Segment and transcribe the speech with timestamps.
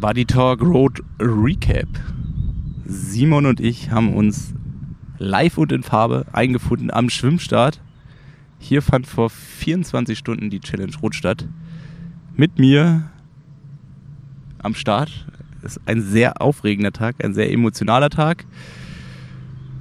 [0.00, 1.86] Buddy Talk Road Recap.
[2.86, 4.54] Simon und ich haben uns
[5.18, 7.82] live und in Farbe eingefunden am Schwimmstart.
[8.58, 11.46] Hier fand vor 24 Stunden die Challenge Rot statt.
[12.34, 13.10] Mit mir
[14.62, 15.26] am Start.
[15.60, 18.46] Ist ein sehr aufregender Tag, ein sehr emotionaler Tag.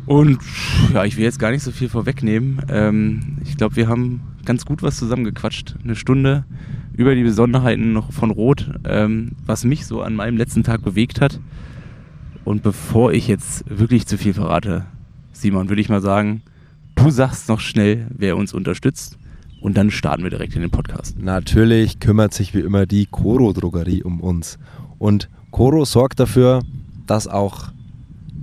[0.06, 0.40] Und
[0.94, 2.62] ja, ich will jetzt gar nicht so viel vorwegnehmen.
[2.68, 4.20] Ähm, ich glaube, wir haben
[4.50, 5.76] ganz gut was zusammengequatscht.
[5.84, 6.44] Eine Stunde
[6.98, 11.22] über die Besonderheiten noch von Rot, ähm, was mich so an meinem letzten Tag bewegt
[11.22, 11.40] hat.
[12.46, 14.88] Und bevor ich jetzt wirklich zu viel verrate,
[15.34, 16.42] Simon, würde ich mal sagen,
[16.96, 19.20] du sagst noch schnell, wer uns unterstützt.
[19.62, 21.20] Und dann starten wir direkt in den Podcast.
[21.20, 24.57] Natürlich kümmert sich wie immer die Coro Drogerie um uns.
[24.98, 26.64] Und Coro sorgt dafür,
[27.06, 27.68] dass auch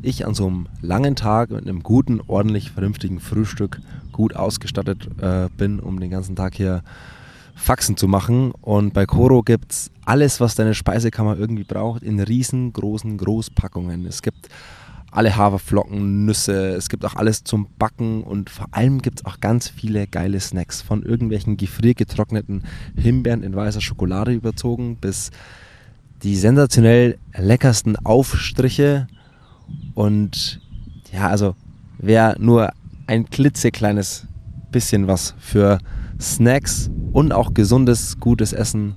[0.02, 3.80] ich an so einem langen Tag mit einem guten, ordentlich, vernünftigen Frühstück
[4.16, 6.82] gut ausgestattet äh, bin, um den ganzen Tag hier
[7.54, 8.52] Faxen zu machen.
[8.62, 14.06] Und bei Coro gibt es alles, was deine Speisekammer irgendwie braucht, in riesengroßen Großpackungen.
[14.06, 14.48] Es gibt
[15.10, 19.40] alle Haferflocken, Nüsse, es gibt auch alles zum Backen und vor allem gibt es auch
[19.40, 20.80] ganz viele geile Snacks.
[20.80, 22.64] Von irgendwelchen gefriergetrockneten
[22.96, 25.30] Himbeeren in weißer Schokolade überzogen bis
[26.22, 29.08] die sensationell leckersten Aufstriche.
[29.94, 30.60] Und
[31.12, 31.54] ja, also
[31.98, 32.72] wer nur
[33.06, 34.26] ein klitzekleines
[34.70, 35.78] bisschen was für
[36.20, 38.96] Snacks und auch gesundes, gutes Essen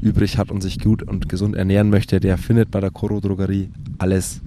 [0.00, 3.70] übrig hat und sich gut und gesund ernähren möchte, der findet bei der Coro Drogerie
[3.98, 4.40] alles,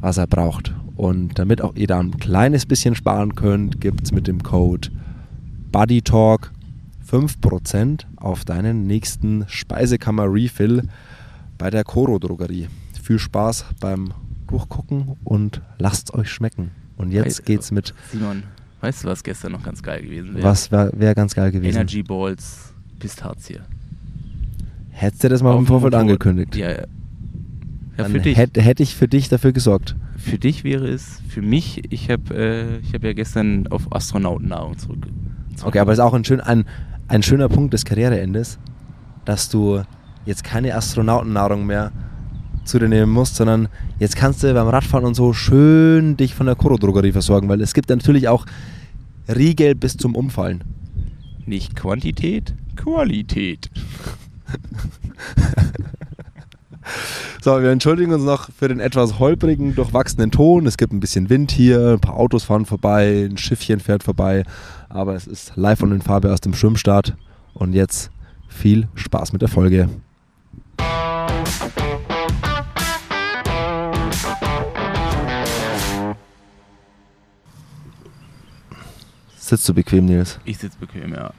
[0.00, 0.74] was er braucht.
[0.96, 4.90] Und damit auch ihr da ein kleines bisschen sparen könnt, gibt es mit dem Code
[5.72, 6.52] BuddyTalk
[7.10, 10.82] 5% auf deinen nächsten Speisekammer-Refill
[11.58, 12.68] bei der Coro Drogerie.
[13.02, 14.12] Viel Spaß beim
[14.46, 16.70] Durchgucken und lasst euch schmecken.
[16.96, 17.94] Und jetzt geht's mit.
[18.10, 18.44] Simon,
[18.80, 20.44] weißt du, was gestern noch ganz geil gewesen wäre?
[20.44, 21.76] Was wäre wär ganz geil gewesen?
[21.76, 23.60] Energy Balls Pistazie.
[24.90, 26.54] Hättest du das mal Auf im Vorfeld angekündigt?
[26.56, 26.84] Ja, ja.
[27.96, 28.36] Ja, für dich.
[28.36, 29.94] Hätte, hätte ich für dich dafür gesorgt.
[30.16, 34.78] Für dich wäre es, für mich, ich habe äh, ich hab ja gestern auf Astronautennahrung
[34.78, 35.06] zurück.
[35.62, 36.64] Okay, aber das ist auch ein, schön, ein,
[37.08, 38.58] ein schöner Punkt des Karriereendes,
[39.24, 39.82] dass du
[40.24, 41.92] jetzt keine Astronautennahrung mehr
[42.64, 46.46] zu dir nehmen musst, sondern jetzt kannst du beim Radfahren und so schön dich von
[46.46, 48.46] der Koro-Drogerie versorgen, weil es gibt natürlich auch
[49.28, 50.64] Riegel bis zum Umfallen.
[51.46, 53.70] Nicht Quantität, Qualität.
[57.44, 60.66] So, wir entschuldigen uns noch für den etwas holprigen, durchwachsenen Ton.
[60.66, 64.44] Es gibt ein bisschen Wind hier, ein paar Autos fahren vorbei, ein Schiffchen fährt vorbei.
[64.88, 67.16] Aber es ist live und in Farbe aus dem Schwimmstart.
[67.52, 68.10] Und jetzt
[68.48, 69.90] viel Spaß mit der Folge.
[79.44, 80.40] Sitzt du bequem, Nils?
[80.46, 81.30] Ich sitze bequem, ja.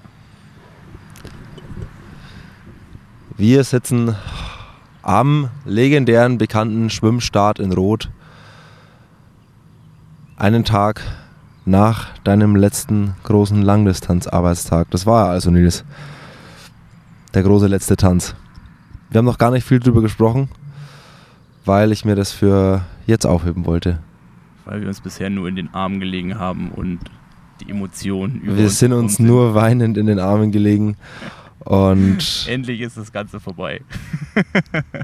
[3.36, 4.16] Wir sitzen
[5.02, 8.12] am legendären bekannten Schwimmstart in Rot.
[10.38, 11.02] Einen Tag
[11.66, 14.92] nach deinem letzten großen Langdistanzarbeitstag.
[14.92, 15.84] Das war also Nils.
[17.34, 18.36] Der große letzte Tanz.
[19.10, 20.50] Wir haben noch gar nicht viel drüber gesprochen,
[21.66, 23.98] weil ich mir das für jetzt aufheben wollte.
[24.64, 27.00] Weil wir uns bisher nur in den Armen gelegen haben und
[27.62, 30.98] die Emotionen über Wir uns sind uns nur weinend in den Armen gelegen
[31.60, 33.82] und Endlich ist das Ganze vorbei.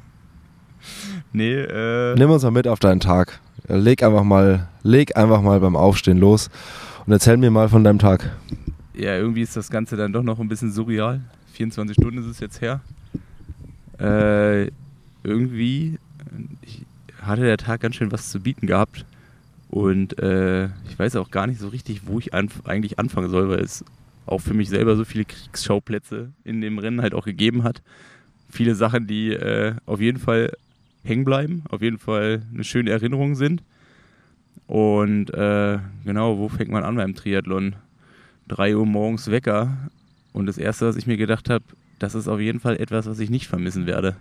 [1.33, 2.15] nee, äh.
[2.15, 3.39] Nimm uns mal mit auf deinen Tag.
[3.67, 6.49] Leg einfach mal, leg einfach mal beim Aufstehen los
[7.05, 8.31] und erzähl mir mal von deinem Tag.
[8.93, 11.21] Ja, irgendwie ist das Ganze dann doch noch ein bisschen surreal.
[11.53, 12.81] 24 Stunden ist es jetzt her.
[13.99, 14.71] Äh,
[15.23, 15.99] irgendwie
[16.61, 16.85] ich
[17.21, 19.05] hatte der Tag ganz schön was zu bieten gehabt.
[19.71, 23.47] Und äh, ich weiß auch gar nicht so richtig, wo ich anf eigentlich anfangen soll,
[23.49, 23.85] weil es
[24.25, 27.81] auch für mich selber so viele Kriegsschauplätze in dem Rennen halt auch gegeben hat.
[28.49, 30.51] Viele Sachen, die äh, auf jeden Fall
[31.05, 33.63] hängen bleiben, auf jeden Fall eine schöne Erinnerung sind.
[34.67, 37.75] Und äh, genau, wo fängt man an beim Triathlon?
[38.49, 39.89] 3 Uhr morgens Wecker.
[40.33, 41.63] Und das Erste, was ich mir gedacht habe,
[41.97, 44.17] das ist auf jeden Fall etwas, was ich nicht vermissen werde.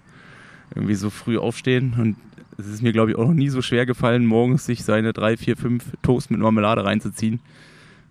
[0.76, 1.94] Irgendwie so früh aufstehen.
[1.98, 2.16] Und
[2.60, 5.36] es ist mir, glaube ich, auch noch nie so schwer gefallen, morgens sich seine 3,
[5.36, 7.40] 4, 5 Toast mit Marmelade reinzuziehen.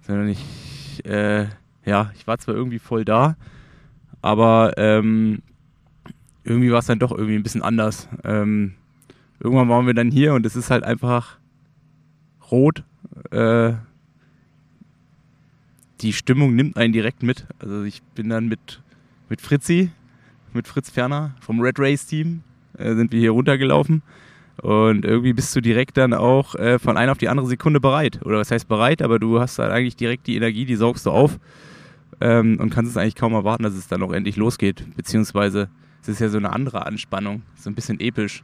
[0.02, 1.46] Sondern ich, äh,
[1.86, 3.36] ja, ich war zwar irgendwie voll da,
[4.22, 5.42] aber ähm,
[6.44, 8.08] irgendwie war es dann doch irgendwie ein bisschen anders.
[8.24, 8.74] Ähm,
[9.40, 11.38] irgendwann waren wir dann hier und es ist halt einfach
[12.52, 12.84] rot.
[13.32, 13.74] Äh,
[16.02, 17.46] die Stimmung nimmt einen direkt mit.
[17.60, 18.82] Also ich bin dann mit,
[19.30, 19.92] mit Fritzi,
[20.54, 22.44] mit Fritz Ferner vom Red Race Team,
[22.78, 24.02] äh, sind wir hier runtergelaufen.
[24.62, 28.20] Und irgendwie bist du direkt dann auch äh, von einer auf die andere Sekunde bereit.
[28.26, 31.12] Oder was heißt bereit, aber du hast halt eigentlich direkt die Energie, die saugst du
[31.12, 31.40] auf
[32.22, 34.86] ähm, und kannst es eigentlich kaum erwarten, dass es dann auch endlich losgeht.
[34.96, 35.70] Beziehungsweise
[36.02, 38.44] es ist ja so eine andere Anspannung, so ein bisschen episch.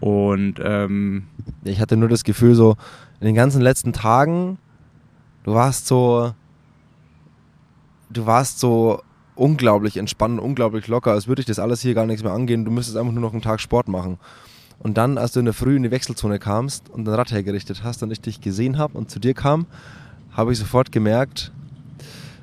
[0.00, 1.24] Und ähm,
[1.64, 2.76] ich hatte nur das Gefühl, so
[3.20, 4.58] in den ganzen letzten Tagen,
[5.44, 6.34] du warst so,
[8.10, 9.00] du warst so
[9.36, 12.64] unglaublich entspannt, unglaublich locker, als würde ich das alles hier gar nichts mehr angehen.
[12.64, 14.18] Du müsstest einfach nur noch einen Tag Sport machen.
[14.78, 17.82] Und dann, als du in der Früh in die Wechselzone kamst und dein Rad hergerichtet
[17.84, 19.66] hast und ich dich gesehen habe und zu dir kam,
[20.32, 21.52] habe ich sofort gemerkt,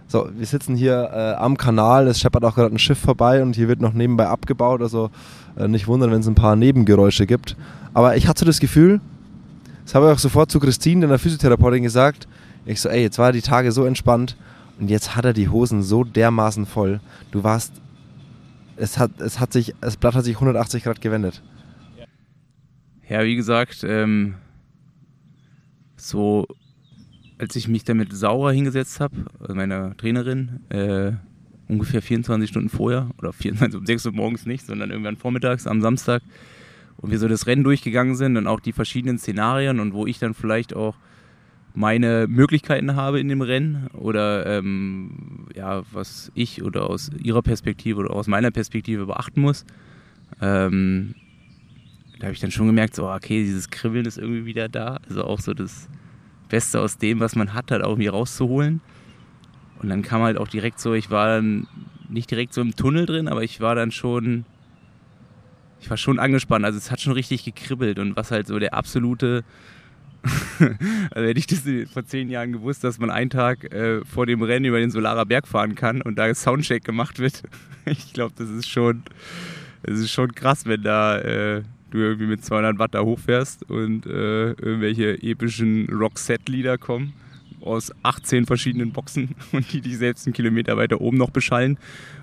[0.07, 3.55] so, wir sitzen hier äh, am Kanal, es scheppert auch gerade ein Schiff vorbei und
[3.55, 5.11] hier wird noch nebenbei abgebaut, also
[5.55, 7.55] äh, nicht wundern, wenn es ein paar Nebengeräusche gibt.
[7.93, 9.01] Aber ich hatte das Gefühl,
[9.85, 12.27] das habe ich auch sofort zu Christine, der Physiotherapeutin, gesagt,
[12.65, 14.35] ich so, ey, jetzt war die Tage so entspannt
[14.79, 17.01] und jetzt hat er die Hosen so dermaßen voll.
[17.31, 17.73] Du warst,
[18.77, 21.43] es hat, es hat sich, das Blatt hat sich 180 Grad gewendet.
[23.09, 24.35] Ja, wie gesagt, ähm,
[25.97, 26.45] so
[27.39, 31.13] als ich mich damit Saurer hingesetzt habe, also meiner Trainerin, äh,
[31.67, 35.81] ungefähr 24 Stunden vorher, oder 24, um 6 Uhr morgens nicht, sondern irgendwann vormittags am
[35.81, 36.21] Samstag,
[36.97, 40.19] und wir so das Rennen durchgegangen sind und auch die verschiedenen Szenarien und wo ich
[40.19, 40.95] dann vielleicht auch
[41.73, 48.01] meine Möglichkeiten habe in dem Rennen oder ähm, ja, was ich oder aus ihrer Perspektive
[48.01, 49.65] oder aus meiner Perspektive beachten muss.
[50.41, 51.15] Ähm,
[52.19, 54.99] da habe ich dann schon gemerkt, so, okay, dieses Kribbeln ist irgendwie wieder da.
[55.07, 55.87] Also auch so das
[56.49, 58.81] Beste aus dem, was man hat, halt auch irgendwie rauszuholen.
[59.81, 61.67] Und dann kam halt auch direkt so, ich war dann
[62.09, 64.43] nicht direkt so im Tunnel drin, aber ich war dann schon,
[65.79, 66.65] ich war schon angespannt.
[66.65, 69.45] Also es hat schon richtig gekribbelt und was halt so der absolute,
[71.11, 71.61] also hätte ich das
[71.93, 75.25] vor zehn Jahren gewusst, dass man einen Tag äh, vor dem Rennen über den Solarer
[75.25, 77.43] Berg fahren kann und da Soundcheck gemacht wird.
[77.85, 79.03] ich glaube, das ist schon,
[79.83, 84.05] das ist schon krass, wenn da äh, du irgendwie mit 200 Watt da hochfährst und
[84.05, 87.13] äh, irgendwelche epischen Rock-Set-Lieder kommen
[87.61, 91.77] aus 18 verschiedenen Boxen und die dich selbst einen Kilometer weiter oben noch beschallen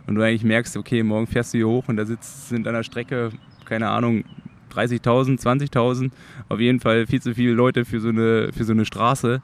[0.07, 2.75] und du eigentlich merkst, okay, morgen fährst du hier hoch und da sitzt, sind an
[2.75, 3.31] der Strecke,
[3.65, 4.25] keine Ahnung,
[4.73, 6.11] 30.000, 20.000,
[6.49, 9.43] auf jeden Fall viel zu viele Leute für so eine, für so eine Straße.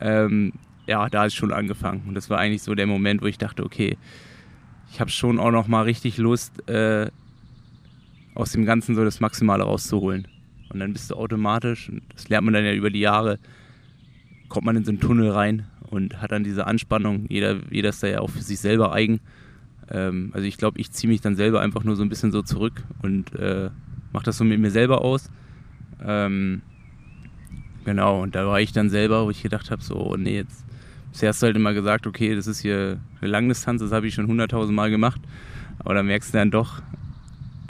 [0.00, 0.52] Ähm,
[0.86, 3.64] ja, da ist schon angefangen und das war eigentlich so der Moment, wo ich dachte,
[3.64, 3.96] okay,
[4.90, 7.10] ich habe schon auch noch mal richtig Lust, äh,
[8.34, 10.28] aus dem Ganzen so das Maximale rauszuholen.
[10.70, 13.38] Und dann bist du automatisch, und das lernt man dann ja über die Jahre,
[14.48, 17.26] kommt man in so einen Tunnel rein und hat dann diese Anspannung.
[17.28, 19.20] Jeder, jeder ist da ja auch für sich selber eigen.
[19.90, 22.42] Ähm, also ich glaube, ich ziehe mich dann selber einfach nur so ein bisschen so
[22.42, 23.70] zurück und äh,
[24.12, 25.30] mache das so mit mir selber aus.
[26.04, 26.62] Ähm,
[27.84, 30.64] genau, und da war ich dann selber, wo ich gedacht habe, so, oh nee, jetzt,
[31.12, 34.14] bisher hast du halt immer gesagt, okay, das ist hier eine Langdistanz, das habe ich
[34.14, 35.20] schon hunderttausend Mal gemacht.
[35.78, 36.82] Aber dann merkst du dann doch,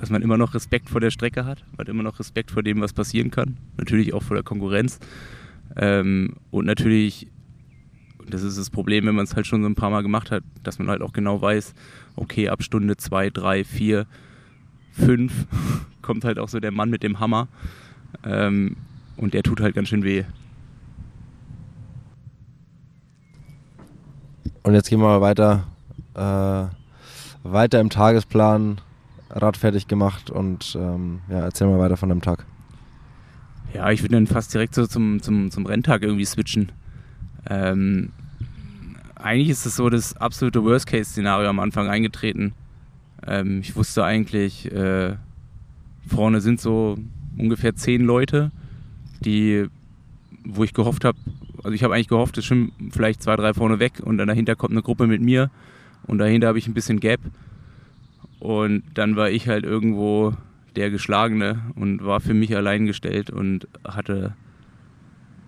[0.05, 2.63] dass man immer noch Respekt vor der Strecke hat, man hat immer noch Respekt vor
[2.63, 3.57] dem, was passieren kann.
[3.79, 4.99] Natürlich auch vor der Konkurrenz.
[5.77, 7.29] Ähm, und natürlich,
[8.29, 10.45] das ist das Problem, wenn man es halt schon so ein paar Mal gemacht hat,
[10.63, 11.73] dass man halt auch genau weiß,
[12.17, 14.07] okay, ab Stunde 2, 3, 4,
[14.93, 15.47] 5
[16.03, 17.49] kommt halt auch so der Mann mit dem Hammer.
[18.27, 18.77] Ähm,
[19.17, 20.25] und der tut halt ganz schön weh.
[24.65, 25.67] Und jetzt gehen wir mal weiter,
[26.13, 28.83] äh, weiter im Tagesplan.
[29.35, 32.47] Rad fertig gemacht und ähm, ja, erzähl mal weiter von dem Tag.
[33.75, 36.71] Ja, ich würde dann fast direkt so zum, zum, zum Renntag irgendwie switchen.
[37.51, 38.13] Ähm,
[39.17, 42.53] eigentlich ist es so das absolute Worst-Case-Szenario am Anfang eingetreten.
[43.27, 45.17] Ähm, ich wusste eigentlich, äh,
[46.07, 46.97] vorne sind so
[47.37, 48.53] ungefähr zehn Leute,
[49.21, 49.67] die,
[50.45, 51.19] wo ich gehofft habe,
[51.59, 54.55] also ich habe eigentlich gehofft, es schwimmen vielleicht zwei, drei vorne weg und dann dahinter
[54.55, 55.51] kommt eine Gruppe mit mir
[56.07, 57.21] und dahinter habe ich ein bisschen Gap.
[58.41, 60.35] Und dann war ich halt irgendwo
[60.77, 64.35] der Geschlagene und war für mich allein gestellt und hatte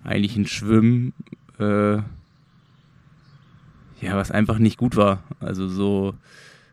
[0.03, 1.13] eigentlich ein Schwimmen,
[1.59, 1.97] äh,
[3.99, 5.23] ja, was einfach nicht gut war.
[5.39, 6.13] Also so,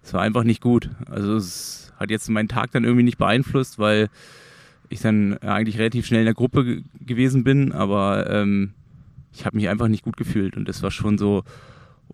[0.03, 0.91] es war einfach nicht gut.
[1.11, 4.09] Also es hat jetzt meinen Tag dann irgendwie nicht beeinflusst, weil
[4.89, 8.73] ich dann eigentlich relativ schnell in der Gruppe gewesen bin, aber ähm,
[9.33, 11.43] ich habe mich einfach nicht gut gefühlt und das war schon so,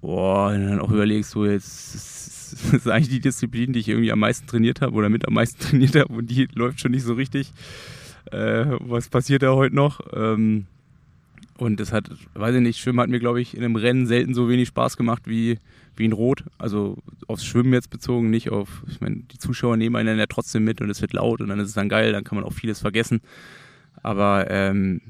[0.00, 2.39] boah, du dann auch überlegst, so jetzt
[2.72, 5.34] das ist eigentlich die Disziplin, die ich irgendwie am meisten trainiert habe oder mit am
[5.34, 7.52] meisten trainiert habe und die läuft schon nicht so richtig.
[8.30, 10.00] Äh, was passiert da heute noch?
[10.12, 10.66] Ähm,
[11.60, 14.32] und das hat, weiß ich nicht, Schwimmen hat mir, glaube ich, in einem Rennen selten
[14.32, 15.58] so wenig Spaß gemacht wie,
[15.94, 16.44] wie in Rot.
[16.56, 20.64] Also aufs Schwimmen jetzt bezogen, nicht auf, ich meine, die Zuschauer nehmen einen ja trotzdem
[20.64, 22.54] mit und es wird laut und dann ist es dann geil, dann kann man auch
[22.54, 23.20] vieles vergessen.
[24.02, 25.02] Aber ähm,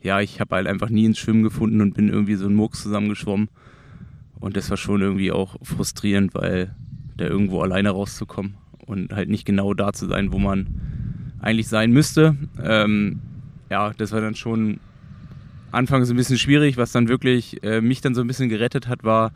[0.00, 2.82] ja, ich habe halt einfach nie ins Schwimmen gefunden und bin irgendwie so ein Murks
[2.82, 3.48] zusammengeschwommen.
[4.40, 6.74] Und das war schon irgendwie auch frustrierend, weil
[7.16, 8.54] da irgendwo alleine rauszukommen
[8.86, 10.66] und halt nicht genau da zu sein, wo man
[11.40, 12.36] eigentlich sein müsste.
[12.62, 13.20] Ähm,
[13.70, 14.80] ja, das war dann schon
[15.72, 16.76] anfangs ein bisschen schwierig.
[16.76, 19.32] Was dann wirklich äh, mich dann so ein bisschen gerettet hat, war,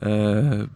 [0.00, 0.66] äh,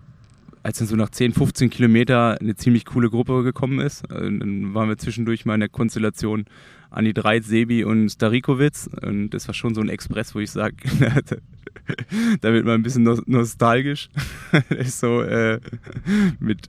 [0.62, 4.74] als dann so nach 10, 15 Kilometer eine ziemlich coole Gruppe gekommen ist, äh, dann
[4.74, 6.44] waren wir zwischendurch mal in der Konstellation
[6.90, 8.88] Andi Dreit, Sebi und Starikowitz.
[9.02, 10.76] Und das war schon so ein Express, wo ich sage,
[12.40, 14.08] da wird man ein bisschen nostalgisch.
[14.84, 15.60] so äh,
[16.40, 16.68] mit,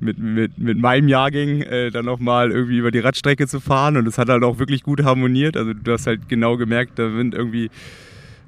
[0.00, 3.96] mit, mit, mit meinem Jahrgang äh, dann nochmal irgendwie über die Radstrecke zu fahren.
[3.96, 5.56] Und es hat halt auch wirklich gut harmoniert.
[5.56, 7.70] Also du hast halt genau gemerkt, da sind irgendwie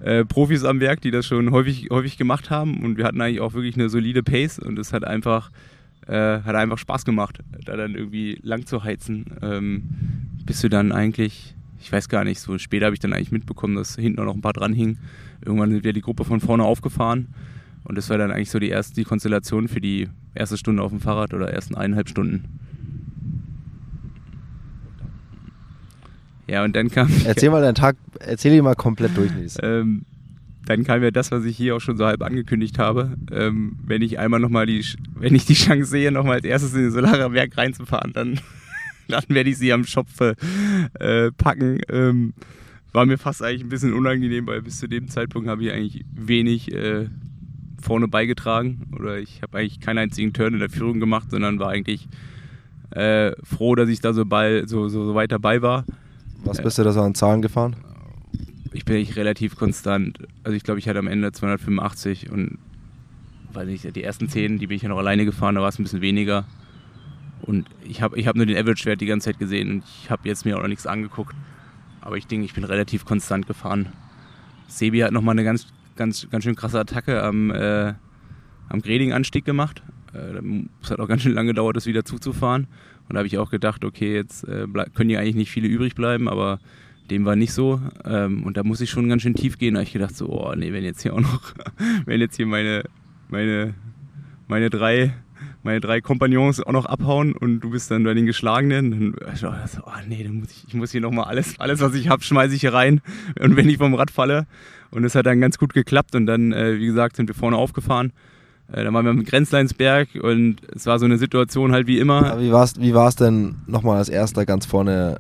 [0.05, 2.85] äh, Profis am Werk, die das schon häufig, häufig gemacht haben.
[2.85, 5.51] Und wir hatten eigentlich auch wirklich eine solide Pace und es hat einfach,
[6.07, 9.27] äh, hat einfach Spaß gemacht, da dann irgendwie lang zu heizen.
[9.43, 9.85] Ähm,
[10.45, 13.77] bis du dann eigentlich, ich weiß gar nicht, so später habe ich dann eigentlich mitbekommen,
[13.77, 14.99] dass hinten auch noch ein paar dran hingen.
[15.45, 17.29] Irgendwann sind wir die Gruppe von vorne aufgefahren.
[17.85, 20.91] Und das war dann eigentlich so die erste die Konstellation für die erste Stunde auf
[20.91, 22.45] dem Fahrrad oder ersten eineinhalb Stunden.
[26.47, 27.09] Ja, und dann kam.
[27.25, 29.31] Erzähl mal deinen Tag, erzähl ihn mal komplett durch.
[29.63, 30.05] Ähm,
[30.67, 33.17] dann kam ja das, was ich hier auch schon so halb angekündigt habe.
[33.31, 36.83] Ähm, wenn ich einmal nochmal die, wenn ich die Chance sehe, nochmal als erstes in
[36.83, 38.41] den Solarer Werk reinzufahren, dann,
[39.09, 41.81] dann werde ich sie am Schopf äh, packen.
[41.89, 42.35] Ähm,
[42.93, 46.05] war mir fast eigentlich ein bisschen unangenehm, weil bis zu dem Zeitpunkt habe ich eigentlich
[46.15, 47.09] wenig äh,
[47.83, 51.71] vorne beigetragen oder ich habe eigentlich keinen einzigen Turn in der Führung gemacht, sondern war
[51.71, 52.09] eigentlich
[52.91, 55.85] äh, froh, dass ich da so, ball, so, so, so weit dabei war.
[56.45, 57.77] Was bist du da so an Zahlen gefahren?
[58.75, 60.19] Ich bin eigentlich relativ konstant.
[60.43, 62.59] Also ich glaube, ich hatte am Ende 285 und
[63.53, 65.79] weiß nicht, die ersten 10, die bin ich ja noch alleine gefahren, da war es
[65.79, 66.45] ein bisschen weniger.
[67.43, 70.29] Und ich habe ich hab nur den Average-Wert die ganze Zeit gesehen und ich habe
[70.29, 71.37] jetzt mir auch noch nichts angeguckt.
[72.01, 73.93] Aber ich denke, ich bin relativ konstant gefahren.
[74.67, 77.95] Sebi hat nochmal eine ganz, ganz, ganz schön krasse Attacke am, äh,
[78.69, 79.85] am Greding-Anstieg gemacht.
[80.13, 80.43] Äh,
[80.83, 82.67] es hat auch ganz schön lange gedauert, das wieder zuzufahren.
[83.09, 85.95] Und da habe ich auch gedacht, okay, jetzt äh, können hier eigentlich nicht viele übrig
[85.95, 86.59] bleiben, aber
[87.11, 87.81] dem war nicht so.
[88.05, 89.75] Ähm, und da muss ich schon ganz schön tief gehen.
[89.75, 91.41] Da habe ich gedacht, so, oh nee, wenn jetzt hier auch noch,
[92.07, 92.85] wenn jetzt hier meine,
[93.29, 93.75] meine,
[94.49, 95.15] meine drei,
[95.63, 99.49] meine drei Kompagnons auch noch abhauen und du bist dann bei den Geschlagenen, dann so,
[99.87, 102.55] oh nee, dann muss ich, ich muss hier nochmal alles, alles, was ich habe, schmeiße
[102.55, 103.01] ich hier rein.
[103.41, 104.47] Und wenn ich vom Rad falle.
[104.91, 107.57] Und es hat dann ganz gut geklappt und dann, äh, wie gesagt, sind wir vorne
[107.57, 108.13] aufgefahren.
[108.73, 112.23] Äh, dann waren wir am Grenzleinsberg und es war so eine Situation halt wie immer.
[112.23, 115.19] Ja, wie war es wie war's denn nochmal als erster ganz vorne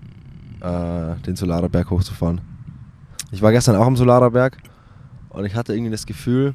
[0.64, 2.40] äh, den Solarerberg hochzufahren?
[3.30, 4.56] Ich war gestern auch am Solarerberg
[5.30, 6.54] und ich hatte irgendwie das Gefühl,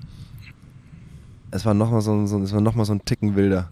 [1.51, 3.71] es war nochmal so, so, noch so ein Ticken wilder.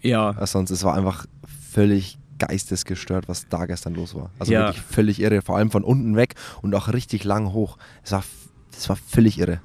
[0.00, 0.30] Ja.
[0.30, 0.70] Als sonst.
[0.70, 1.26] Es war einfach
[1.70, 4.30] völlig geistesgestört, was da gestern los war.
[4.38, 4.66] Also ja.
[4.66, 5.42] wirklich völlig irre.
[5.42, 7.78] Vor allem von unten weg und auch richtig lang hoch.
[8.02, 8.24] Es war,
[8.72, 9.60] das war völlig irre.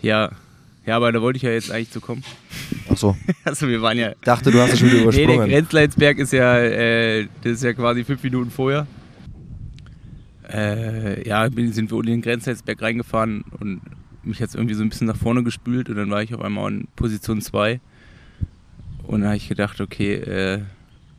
[0.00, 0.30] Ja,
[0.88, 2.24] ja, aber da wollte ich ja jetzt eigentlich zu kommen.
[2.90, 3.14] Ach so.
[3.44, 4.12] Also wir waren ja.
[4.12, 5.30] Ich dachte, du hast es schon wieder übersprungen.
[5.32, 8.86] Nee, der Grenzleinsberg ist ja, äh, das ist ja quasi fünf Minuten vorher.
[10.50, 13.82] Äh, ja, sind wir unten in den Grenzleinsberg reingefahren und
[14.22, 16.72] mich jetzt irgendwie so ein bisschen nach vorne gespült und dann war ich auf einmal
[16.72, 17.80] in Position 2.
[19.02, 20.62] Und da habe ich gedacht, okay, äh,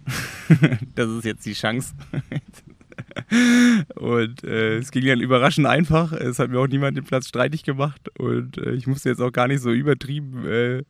[0.96, 1.94] das ist jetzt die Chance.
[3.96, 6.12] Und äh, es ging dann überraschend einfach.
[6.14, 8.10] Es hat mir auch niemand den Platz streitig gemacht.
[8.18, 10.84] Und äh, ich musste jetzt auch gar nicht so übertrieben äh,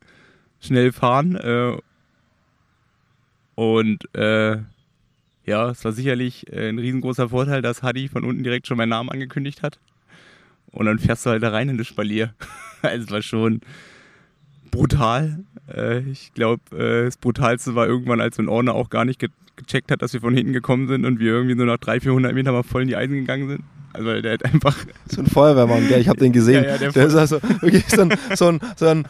[0.60, 1.36] schnell fahren.
[1.36, 1.76] Äh.
[3.54, 4.58] und äh,
[5.46, 8.90] ja, es war sicherlich äh, ein riesengroßer Vorteil, dass Hadi von unten direkt schon meinen
[8.90, 9.78] Namen angekündigt hat.
[10.70, 12.34] Und dann fährst du halt da rein in das Spalier.
[12.82, 13.60] also es war schon
[14.70, 15.42] brutal.
[16.08, 19.18] ich glaube, das Brutalste war irgendwann, als so ein Ordner auch gar nicht
[19.60, 22.34] gecheckt hat, dass wir von hinten gekommen sind und wir irgendwie nur nach 300, 400
[22.34, 23.64] Metern mal voll in die Eisen gegangen sind.
[23.92, 24.76] Also der hat einfach...
[25.08, 26.00] So ein Feuerwehrmann, gell?
[26.00, 26.64] ich habe den gesehen.
[26.64, 29.04] Ja, ja, der, der ist also wirklich so ein, so, ein, so ein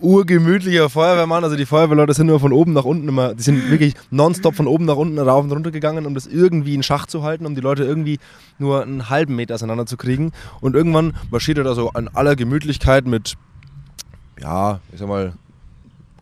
[0.00, 1.44] urgemütlicher Feuerwehrmann.
[1.44, 4.66] Also die Feuerwehrleute sind nur von oben nach unten immer, die sind wirklich nonstop von
[4.66, 7.54] oben nach unten rauf und runter gegangen, um das irgendwie in Schach zu halten, um
[7.54, 8.18] die Leute irgendwie
[8.58, 10.32] nur einen halben Meter auseinander zu kriegen.
[10.60, 13.34] Und irgendwann marschiert er da so in aller Gemütlichkeit mit,
[14.40, 15.34] ja, ich sag mal,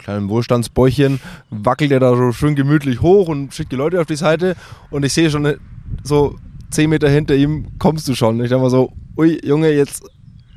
[0.02, 4.16] kleinen Wohlstandsbäuchchen wackelt er da so schön gemütlich hoch und schickt die Leute auf die
[4.16, 4.56] Seite
[4.90, 5.56] und ich sehe schon
[6.02, 6.36] so
[6.70, 8.42] zehn Meter hinter ihm kommst du schon.
[8.42, 10.02] Ich dachte mal so, ui Junge, jetzt,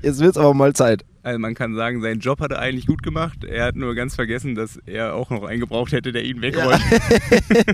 [0.01, 1.05] jetzt wird es aber mal Zeit.
[1.25, 3.43] Also man kann sagen, seinen Job hat er eigentlich gut gemacht.
[3.43, 6.83] Er hat nur ganz vergessen, dass er auch noch einen gebraucht hätte, der ihn wegräumt.
[6.91, 7.69] Ja.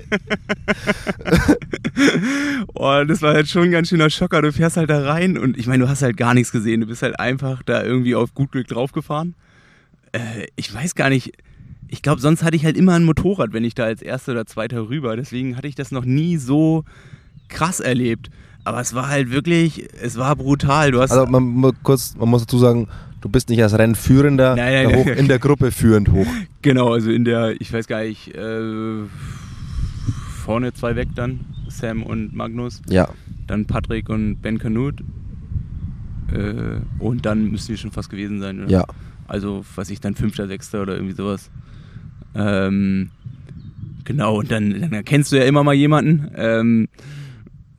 [2.73, 4.41] und das war halt schon ein ganz schöner Schocker.
[4.41, 6.79] Du fährst halt da rein und ich meine, du hast halt gar nichts gesehen.
[6.79, 9.35] Du bist halt einfach da irgendwie auf gut Glück draufgefahren.
[10.13, 11.33] Äh, ich weiß gar nicht,
[11.91, 14.45] ich glaube, sonst hatte ich halt immer ein Motorrad, wenn ich da als Erster oder
[14.45, 15.17] Zweiter rüber.
[15.17, 16.86] Deswegen hatte ich das noch nie so
[17.50, 18.29] krass erlebt.
[18.63, 20.91] Aber es war halt wirklich, es war brutal.
[20.91, 22.88] Du hast also man, kurz, man muss dazu sagen,
[23.19, 26.27] du bist nicht als Rennführender nein, nein, hoch, in der Gruppe führend hoch.
[26.63, 29.03] Genau, also in der, ich weiß gar nicht, äh,
[30.43, 32.83] vorne zwei weg dann, Sam und Magnus.
[32.88, 33.10] Ja.
[33.48, 35.03] Dann Patrick und Ben Canute.
[36.31, 38.60] Äh, und dann müssten wir schon fast gewesen sein.
[38.60, 38.69] Oder?
[38.69, 38.86] Ja.
[39.27, 41.50] Also, was ich dann Fünfter, Sechster oder irgendwie sowas.
[42.35, 43.09] Ähm,
[44.05, 46.31] genau, und dann, dann erkennst du ja immer mal jemanden.
[46.35, 46.88] Ähm,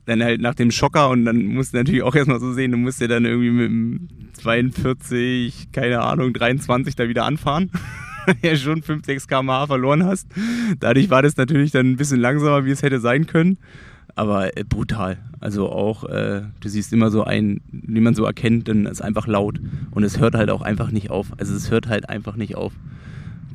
[0.05, 2.77] dann halt nach dem Schocker und dann musst du natürlich auch erstmal so sehen, du
[2.77, 7.71] musst ja dann irgendwie mit dem 42, keine Ahnung, 23 da wieder anfahren.
[8.41, 10.27] ja schon 5, 6 km/h verloren hast.
[10.79, 13.57] Dadurch war das natürlich dann ein bisschen langsamer, wie es hätte sein können.
[14.15, 15.17] Aber äh, brutal.
[15.39, 19.27] Also auch, äh, du siehst immer so ein, wie man so erkennt, dann ist einfach
[19.27, 19.59] laut.
[19.91, 21.27] Und es hört halt auch einfach nicht auf.
[21.37, 22.73] Also es hört halt einfach nicht auf.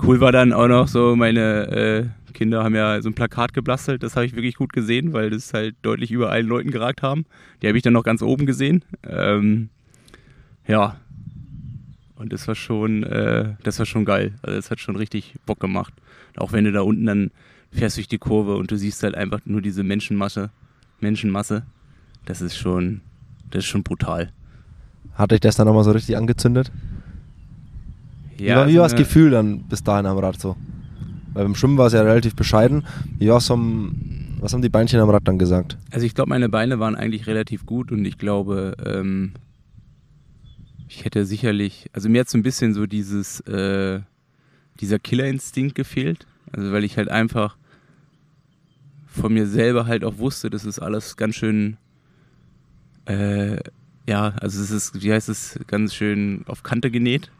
[0.02, 4.02] Cool war dann auch noch so, meine äh, Kinder haben ja so ein Plakat geblastelt,
[4.02, 7.26] das habe ich wirklich gut gesehen, weil das halt deutlich über allen Leuten geragt haben.
[7.60, 8.84] Die habe ich dann noch ganz oben gesehen.
[9.02, 9.70] Ähm,
[10.66, 10.96] ja.
[12.14, 14.34] Und das war schon, äh, das war schon geil.
[14.42, 15.92] Also das hat schon richtig Bock gemacht.
[16.36, 17.30] Auch wenn du da unten dann
[17.72, 20.50] fährst durch die Kurve und du siehst halt einfach nur diese Menschenmasse,
[21.00, 21.64] Menschenmasse.
[22.24, 23.00] Das ist schon,
[23.50, 24.30] das ist schon brutal.
[25.14, 26.70] Hat dich das dann nochmal so richtig angezündet?
[28.38, 30.56] Ja, wie war, wie war das Gefühl dann bis dahin am Rad so?
[31.34, 32.84] Weil beim Schwimmen war es ja relativ bescheiden.
[33.18, 35.76] Wie was haben, was haben die Beinchen am Rad dann gesagt?
[35.90, 39.32] Also ich glaube, meine Beine waren eigentlich relativ gut und ich glaube, ähm,
[40.88, 44.00] ich hätte sicherlich, also mir hat so ein bisschen so dieses, äh,
[44.80, 46.26] dieser Killerinstinkt gefehlt.
[46.52, 47.56] Also weil ich halt einfach
[49.06, 51.76] von mir selber halt auch wusste, das ist alles ganz schön,
[53.06, 53.58] äh,
[54.06, 57.30] ja, also es ist, wie heißt es, ganz schön auf Kante genäht.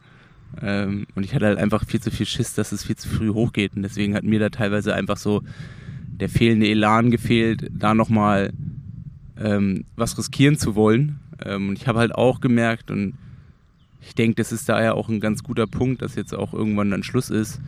[0.61, 3.31] Ähm, und ich hatte halt einfach viel zu viel Schiss, dass es viel zu früh
[3.31, 3.75] hochgeht.
[3.77, 5.43] Und deswegen hat mir da teilweise einfach so
[6.07, 8.53] der fehlende Elan gefehlt, da nochmal
[9.39, 11.21] ähm, was riskieren zu wollen.
[11.45, 13.15] Ähm, und ich habe halt auch gemerkt, und
[14.01, 17.03] ich denke, das ist daher auch ein ganz guter Punkt, dass jetzt auch irgendwann dann
[17.03, 17.61] Schluss ist,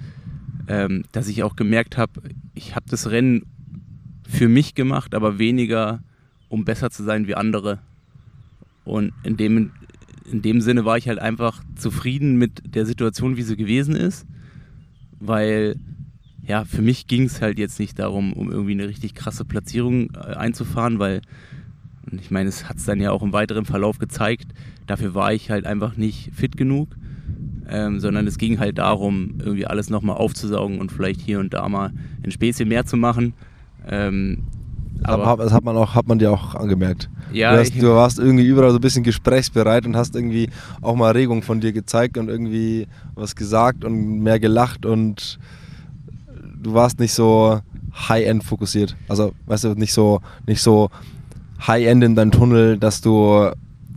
[0.69, 2.23] ähm, dass ich auch gemerkt habe,
[2.55, 3.47] ich habe das Rennen
[4.29, 6.03] für mich gemacht, aber weniger,
[6.49, 7.79] um besser zu sein wie andere.
[8.85, 9.73] Und in dem,
[10.31, 14.27] in dem Sinne war ich halt einfach zufrieden mit der Situation, wie sie gewesen ist,
[15.19, 15.77] weil
[16.47, 20.11] ja, für mich ging es halt jetzt nicht darum, um irgendwie eine richtig krasse Platzierung
[20.15, 21.23] äh, einzufahren, weil
[22.21, 24.53] ich meine, es hat es dann ja auch im weiteren Verlauf gezeigt,
[24.87, 26.97] dafür war ich halt einfach nicht fit genug,
[27.69, 31.69] ähm, sondern es ging halt darum, irgendwie alles nochmal aufzusaugen und vielleicht hier und da
[31.69, 31.93] mal
[32.25, 33.35] ein Späßchen mehr zu machen.
[33.87, 34.39] Ähm,
[35.03, 37.09] aber das hat man auch, hat man dir auch angemerkt.
[37.33, 40.97] Ja, du, hast, du, warst irgendwie überall so ein bisschen gesprächsbereit und hast irgendwie auch
[40.97, 45.39] mal Regung von dir gezeigt und irgendwie was gesagt und mehr gelacht und
[46.63, 47.61] du warst nicht so
[48.09, 48.97] High-End fokussiert.
[49.09, 50.91] Also, weißt du, nicht so, nicht so
[51.67, 53.51] High-End in deinem Tunnel, dass du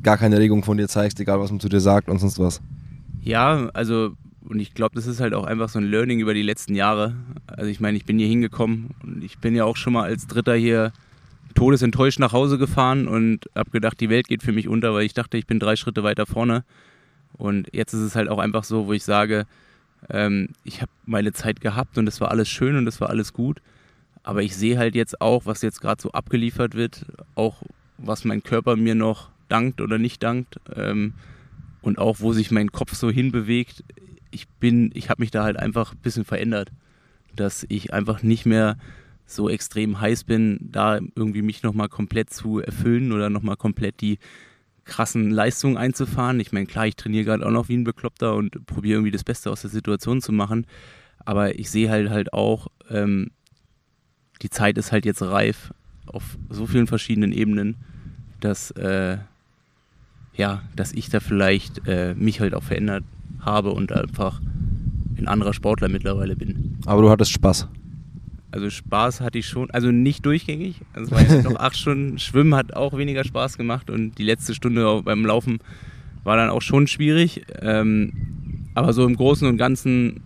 [0.03, 2.61] gar keine Regung von dir zeigst, egal was man zu dir sagt und sonst was.
[3.21, 4.11] Ja, also
[4.47, 7.15] und ich glaube, das ist halt auch einfach so ein Learning über die letzten Jahre.
[7.47, 10.27] Also ich meine, ich bin hier hingekommen und ich bin ja auch schon mal als
[10.27, 10.91] Dritter hier
[11.55, 15.13] todesenttäuscht nach Hause gefahren und habe gedacht, die Welt geht für mich unter, weil ich
[15.13, 16.63] dachte, ich bin drei Schritte weiter vorne.
[17.33, 19.45] Und jetzt ist es halt auch einfach so, wo ich sage,
[20.09, 23.33] ähm, ich habe meine Zeit gehabt und es war alles schön und es war alles
[23.33, 23.61] gut.
[24.23, 27.63] Aber ich sehe halt jetzt auch, was jetzt gerade so abgeliefert wird, auch
[27.97, 30.59] was mein Körper mir noch dankt oder nicht dankt.
[30.75, 31.13] Ähm,
[31.81, 33.83] und auch wo sich mein Kopf so hinbewegt
[34.33, 36.71] ich bin, ich habe mich da halt einfach ein bisschen verändert,
[37.35, 38.77] dass ich einfach nicht mehr
[39.25, 44.19] so extrem heiß bin, da irgendwie mich nochmal komplett zu erfüllen oder nochmal komplett die
[44.85, 46.39] krassen Leistungen einzufahren.
[46.39, 49.23] Ich meine, klar, ich trainiere gerade auch noch wie ein Bekloppter und probiere irgendwie das
[49.23, 50.67] Beste aus der Situation zu machen.
[51.19, 53.31] Aber ich sehe halt halt auch, ähm,
[54.41, 55.73] die Zeit ist halt jetzt reif
[56.05, 57.77] auf so vielen verschiedenen Ebenen,
[58.41, 59.17] dass, äh,
[60.35, 63.05] ja, dass ich da vielleicht äh, mich halt auch verändert
[63.45, 64.41] habe und einfach
[65.17, 66.77] ein anderer Sportler mittlerweile bin.
[66.85, 67.67] Aber du hattest Spaß.
[68.51, 70.81] Also Spaß hatte ich schon, also nicht durchgängig.
[70.93, 72.19] Also es war noch acht Stunden.
[72.19, 75.59] Schwimmen hat auch weniger Spaß gemacht und die letzte Stunde beim Laufen
[76.23, 77.45] war dann auch schon schwierig.
[77.61, 78.13] Ähm,
[78.75, 80.21] aber so im Großen und Ganzen,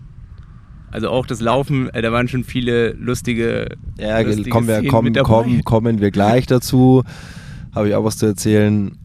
[0.91, 3.77] also auch das Laufen, äh, da waren schon viele lustige.
[3.97, 7.03] Ja, lustige kommen, wir, kommen, kommen, kommen wir gleich dazu.
[7.73, 8.97] Habe ich auch was zu erzählen.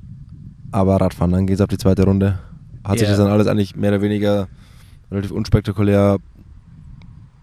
[0.71, 2.39] Aber Radfahren, dann geht es auf die zweite Runde.
[2.85, 3.01] Hat ja.
[3.01, 4.49] sich das dann alles eigentlich mehr oder weniger
[5.11, 6.19] relativ unspektakulär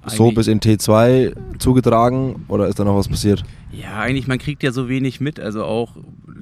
[0.02, 3.43] eigentlich so bis in T2 zugetragen oder ist da noch was passiert?
[3.71, 5.39] Ja, eigentlich, man kriegt ja so wenig mit.
[5.39, 5.95] Also auch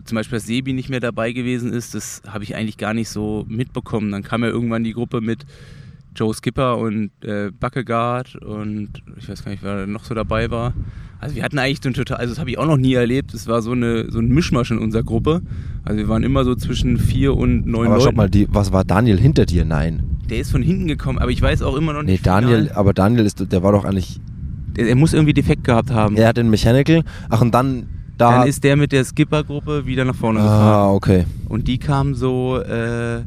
[0.05, 3.10] zum Beispiel, dass Sebi nicht mehr dabei gewesen ist, das habe ich eigentlich gar nicht
[3.10, 4.12] so mitbekommen.
[4.12, 5.45] Dann kam ja irgendwann die Gruppe mit
[6.17, 10.73] Joe Skipper und äh, Buckegaard und ich weiß gar nicht, wer noch so dabei war.
[11.19, 13.34] Also wir hatten eigentlich so ein total, also das habe ich auch noch nie erlebt.
[13.34, 15.41] Es war so, eine, so ein Mischmasch in unserer Gruppe.
[15.84, 18.10] Also wir waren immer so zwischen vier und neun aber Leuten.
[18.10, 19.65] schau mal, die, was war Daniel hinter dir?
[19.65, 20.03] Nein.
[20.30, 22.19] Der ist von hinten gekommen, aber ich weiß auch immer noch nicht.
[22.19, 22.75] Nee, Daniel, final.
[22.75, 24.19] aber Daniel ist, der war doch eigentlich.
[24.75, 26.17] Der, er muss irgendwie defekt gehabt haben.
[26.17, 27.03] Er hat den Mechanical.
[27.30, 28.39] Ach und dann da.
[28.39, 30.73] Dann ist der mit der Skipper-Gruppe wieder nach vorne ah, gefahren.
[30.73, 31.25] Ah, okay.
[31.47, 33.23] Und die kamen so äh,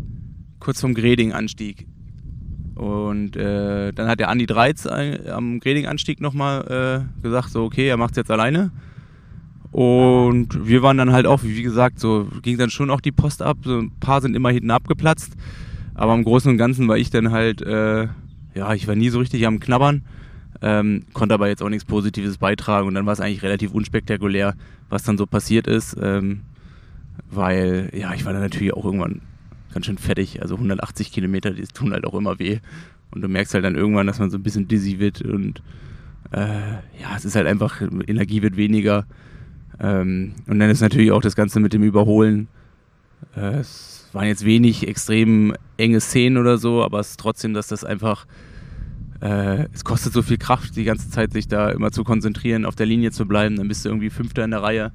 [0.60, 1.86] kurz vom Greding-Anstieg.
[2.80, 7.86] Und äh, dann hat der Andi Dreiz ein- am Greding-Anstieg nochmal äh, gesagt, so okay,
[7.86, 8.70] er macht es jetzt alleine.
[9.70, 13.12] Und wir waren dann halt auch, wie wie gesagt, so ging dann schon auch die
[13.12, 13.58] Post ab.
[13.64, 15.34] So ein paar sind immer hinten abgeplatzt.
[15.94, 18.08] Aber im Großen und Ganzen war ich dann halt, äh,
[18.54, 20.02] ja, ich war nie so richtig am Knabbern.
[20.62, 22.88] Ähm, konnte aber jetzt auch nichts Positives beitragen.
[22.88, 24.54] Und dann war es eigentlich relativ unspektakulär,
[24.88, 25.98] was dann so passiert ist.
[26.00, 26.40] Ähm,
[27.30, 29.20] weil, ja, ich war dann natürlich auch irgendwann
[29.72, 30.42] ganz schön fertig.
[30.42, 32.60] Also 180 Kilometer, die tun halt auch immer weh.
[33.10, 35.62] Und du merkst halt dann irgendwann, dass man so ein bisschen dizzy wird und
[36.32, 39.06] äh, ja, es ist halt einfach, Energie wird weniger.
[39.80, 42.48] Ähm, und dann ist natürlich auch das Ganze mit dem Überholen.
[43.36, 47.68] Äh, es waren jetzt wenig extrem enge Szenen oder so, aber es ist trotzdem, dass
[47.68, 48.26] das einfach,
[49.20, 52.76] äh, es kostet so viel Kraft, die ganze Zeit sich da immer zu konzentrieren, auf
[52.76, 53.56] der Linie zu bleiben.
[53.56, 54.92] Dann bist du irgendwie Fünfter in der Reihe,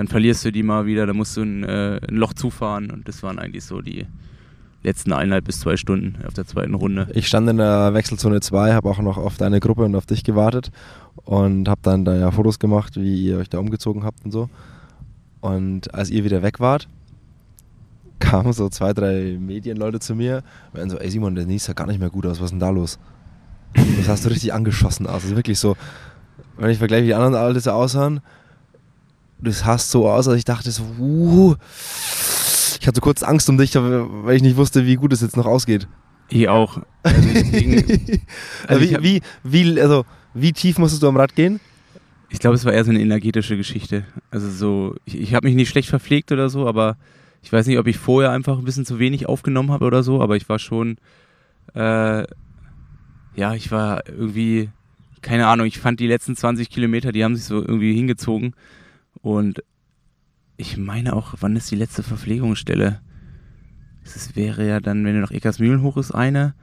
[0.00, 3.06] dann verlierst du die mal wieder, dann musst du ein, äh, ein Loch zufahren und
[3.06, 4.06] das waren eigentlich so die
[4.82, 7.08] letzten eineinhalb bis zwei Stunden auf der zweiten Runde.
[7.12, 10.24] Ich stand in der Wechselzone 2, habe auch noch auf deine Gruppe und auf dich
[10.24, 10.70] gewartet
[11.16, 14.48] und habe dann da ja Fotos gemacht, wie ihr euch da umgezogen habt und so.
[15.42, 16.88] Und als ihr wieder weg wart,
[18.20, 20.36] kamen so zwei, drei Medienleute zu mir
[20.72, 22.52] und meinten so, ey Simon, der sieht ja gar nicht mehr gut aus, was ist
[22.52, 22.98] denn da los?
[23.98, 25.24] Das hast du richtig angeschossen aus.
[25.24, 25.76] Also wirklich so,
[26.56, 28.22] wenn ich vergleiche, wie die anderen alle so aussahen,
[29.42, 31.54] das sah so aus, als ich dachte so, uh,
[32.80, 35.46] ich hatte kurz Angst um dich, weil ich nicht wusste, wie gut es jetzt noch
[35.46, 35.88] ausgeht.
[36.28, 36.80] Ich auch.
[37.02, 38.22] Also deswegen,
[38.66, 41.60] Also wie, wie, wie, also, wie tief musstest du am Rad gehen?
[42.28, 44.04] Ich glaube, es war eher so eine energetische Geschichte.
[44.30, 46.96] Also so, ich, ich habe mich nicht schlecht verpflegt oder so, aber
[47.42, 50.22] ich weiß nicht, ob ich vorher einfach ein bisschen zu wenig aufgenommen habe oder so,
[50.22, 50.98] aber ich war schon,
[51.74, 52.22] äh,
[53.34, 54.68] ja, ich war irgendwie,
[55.22, 58.54] keine Ahnung, ich fand die letzten 20 Kilometer, die haben sich so irgendwie hingezogen
[59.20, 59.62] und
[60.56, 63.00] ich meine auch, wann ist die letzte Verpflegungsstelle?
[64.04, 66.54] Das wäre ja dann, wenn du nach Eckersmühlen hoch ist, eine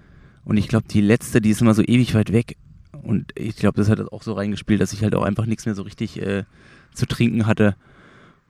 [0.43, 2.57] und ich glaube, die letzte, die ist immer so ewig weit weg
[3.03, 5.75] und ich glaube, das hat auch so reingespielt, dass ich halt auch einfach nichts mehr
[5.75, 6.43] so richtig äh,
[6.93, 7.75] zu trinken hatte.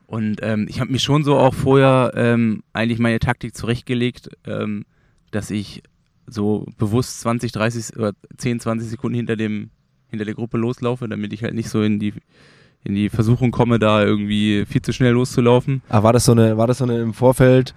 [0.05, 4.85] Und ähm, ich habe mir schon so auch vorher ähm, eigentlich meine Taktik zurechtgelegt, ähm,
[5.31, 5.83] dass ich
[6.25, 9.69] so bewusst 20, 30 oder 10, 20 Sekunden hinter dem
[10.09, 12.13] hinter der Gruppe loslaufe, damit ich halt nicht so in die
[12.87, 15.81] in die Versuchung komme, da irgendwie viel zu schnell loszulaufen.
[15.89, 17.75] Ah, war das so eine, war das so eine im Vorfeld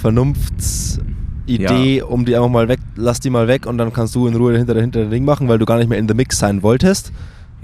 [0.00, 4.36] Vernunftsidee, um die einfach mal weg, lass die mal weg und dann kannst du in
[4.36, 6.62] Ruhe hinter, hinter den Ring machen, weil du gar nicht mehr in the Mix sein
[6.62, 7.12] wolltest?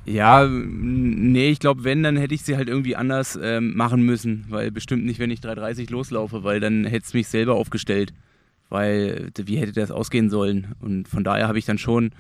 [0.05, 4.47] Ja, nee, ich glaube, wenn, dann hätte ich sie halt irgendwie anders ähm, machen müssen,
[4.49, 8.12] weil bestimmt nicht, wenn ich 3.30 loslaufe, weil dann hätte es mich selber aufgestellt,
[8.68, 10.75] weil wie hätte das ausgehen sollen?
[10.81, 12.11] Und von daher habe ich dann schon,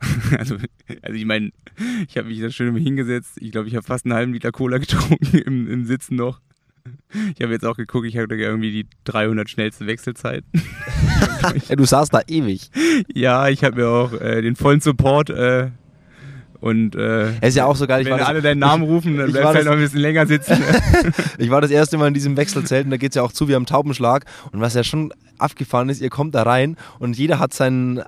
[0.38, 0.56] also,
[1.02, 1.50] also ich meine,
[2.08, 4.78] ich habe mich da schön hingesetzt, ich glaube, ich habe fast einen halben Liter Cola
[4.78, 6.40] getrunken im, im Sitzen noch.
[7.34, 10.44] Ich habe jetzt auch geguckt, ich hatte irgendwie die 300 schnellste Wechselzeit.
[11.68, 12.70] Ja, du saßt da ewig.
[13.12, 15.70] ja, ich habe mir auch äh, den vollen Support äh,
[16.60, 19.30] und äh, Es ist ja auch so geil, ich wenn alle deinen Namen rufen, dann
[19.30, 20.58] bleibst du halt noch ein bisschen länger sitzen.
[21.38, 23.48] ich war das erste Mal in diesem Wechselzelt und da geht es ja auch zu
[23.48, 24.24] wie am Taubenschlag.
[24.50, 28.02] Und was ja schon abgefahren ist, ihr kommt da rein und jeder hat seinen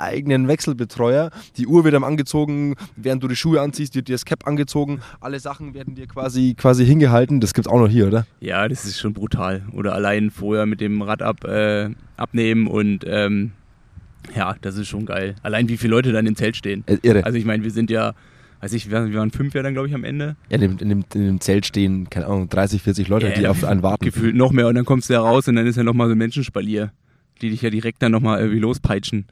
[0.00, 1.30] eigenen Wechselbetreuer.
[1.56, 5.00] Die Uhr wird dann angezogen, während du die Schuhe anziehst, wird dir das Cap angezogen.
[5.20, 7.40] Alle Sachen werden dir quasi, quasi hingehalten.
[7.40, 8.26] Das gibt's auch noch hier, oder?
[8.40, 9.62] ja, das ist schon brutal.
[9.72, 13.52] Oder allein vorher mit dem Rad ab, äh, abnehmen und ähm,
[14.36, 15.36] ja, das ist schon geil.
[15.42, 16.84] Allein wie viele Leute dann im Zelt stehen.
[16.86, 17.24] Äh, irre.
[17.24, 18.14] Also ich meine, wir sind ja,
[18.60, 20.36] weiß ich, wir wir waren fünf ja dann, glaube ich, am Ende.
[20.50, 23.34] Ja, in dem, in, dem, in dem Zelt stehen, keine Ahnung, 30, 40 Leute, Ja,
[23.34, 24.04] die auf einen warten.
[24.04, 26.12] Gefühlt noch mehr und dann kommst du ja raus und dann ist ja nochmal so
[26.12, 26.92] ein Menschenspalier,
[27.40, 29.26] die dich ja direkt dann nochmal irgendwie lospeitschen.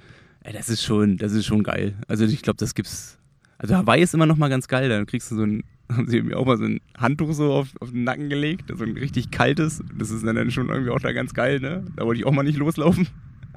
[0.47, 1.95] Ey, das ist schon, das ist schon geil.
[2.07, 3.19] Also ich glaube, das gibt's.
[3.59, 4.89] Also Hawaii ist immer nochmal ganz geil.
[4.89, 7.71] Dann kriegst du so ein, haben sie mir auch mal so ein Handtuch so auf,
[7.81, 9.83] auf den Nacken gelegt, so ein richtig kaltes.
[9.99, 11.85] Das ist dann, schon irgendwie auch da ganz geil, ne?
[11.97, 13.09] Da wollte ich auch mal nicht loslaufen.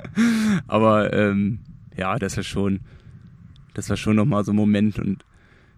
[0.67, 1.60] Aber ähm,
[1.95, 2.80] ja, das war schon,
[3.75, 5.23] das war schon nochmal so ein Moment und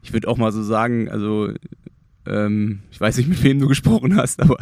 [0.03, 1.53] ich würde auch mal so sagen, also
[2.25, 4.57] ähm, ich weiß nicht, mit wem du gesprochen hast, aber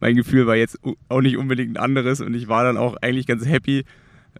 [0.00, 3.26] mein Gefühl war jetzt auch nicht unbedingt ein anderes und ich war dann auch eigentlich
[3.26, 3.84] ganz happy.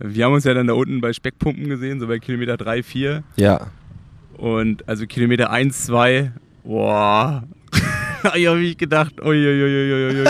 [0.00, 3.22] Wir haben uns ja dann da unten bei Speckpumpen gesehen, so bei Kilometer 3, 4
[3.36, 3.68] Ja.
[4.36, 6.32] und also Kilometer 1, 2,
[6.64, 7.44] boah,
[8.34, 10.26] ich habe mich gedacht, uiuiuiuiui.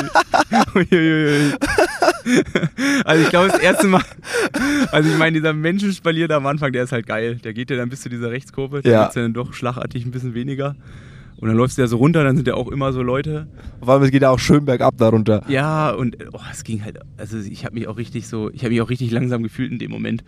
[0.75, 1.53] Uiuiui.
[3.05, 4.03] Also ich glaube das erste Mal,
[4.93, 7.37] also ich meine dieser Menschenspalier da am Anfang, der ist halt geil.
[7.45, 9.03] Der geht ja dann bis zu dieser Rechtskurve, da Ja.
[9.03, 10.75] ja dann doch schlagartig ein bisschen weniger.
[11.45, 13.47] Und dann läufst du ja so runter, dann sind ja auch immer so Leute.
[13.83, 15.45] Vor allem, es geht ja auch schön bergab darunter.
[15.47, 18.71] Ja, und oh, es ging halt, also ich habe mich auch richtig so, ich habe
[18.71, 20.25] mich auch richtig langsam gefühlt in dem Moment.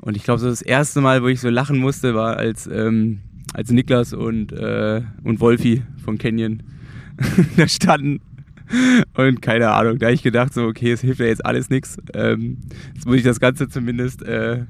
[0.00, 3.18] Und ich glaube, so das erste Mal, wo ich so lachen musste, war als, ähm,
[3.52, 6.62] als Niklas und, äh, und Wolfi von Canyon
[7.56, 8.20] da standen.
[9.16, 11.96] Und keine Ahnung, da hab ich gedacht, so, okay, es hilft ja jetzt alles nichts.
[12.14, 12.58] Ähm,
[12.94, 14.66] jetzt muss ich das Ganze zumindest äh,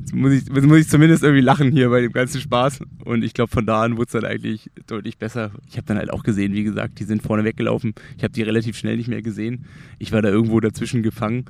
[0.00, 2.80] Jetzt muss ich, jetzt muss ich zumindest irgendwie lachen hier bei dem ganzen Spaß.
[3.04, 5.52] Und ich glaube, von da an wurde es dann eigentlich deutlich besser.
[5.68, 7.94] Ich habe dann halt auch gesehen, wie gesagt, die sind vorne weggelaufen.
[8.16, 9.66] Ich habe die relativ schnell nicht mehr gesehen.
[9.98, 11.44] Ich war da irgendwo dazwischen gefangen.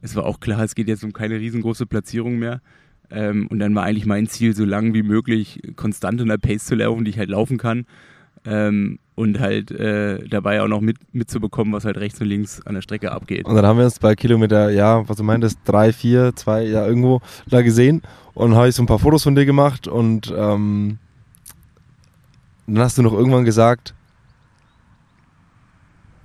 [0.00, 2.60] Es war auch klar, es geht jetzt um keine riesengroße Platzierung mehr.
[3.10, 6.64] Ähm, und dann war eigentlich mein Ziel, so lang wie möglich konstant in der Pace
[6.64, 7.86] zu laufen, die ich halt laufen kann.
[8.44, 12.74] Ähm, und halt äh, dabei auch noch mit, mitzubekommen, was halt rechts und links an
[12.74, 13.46] der Strecke abgeht.
[13.46, 16.86] Und dann haben wir uns bei Kilometer, ja, was du meintest, drei, vier, zwei, ja,
[16.86, 18.02] irgendwo da gesehen
[18.34, 20.98] und habe ich so ein paar Fotos von dir gemacht und ähm,
[22.66, 23.94] dann hast du noch irgendwann gesagt,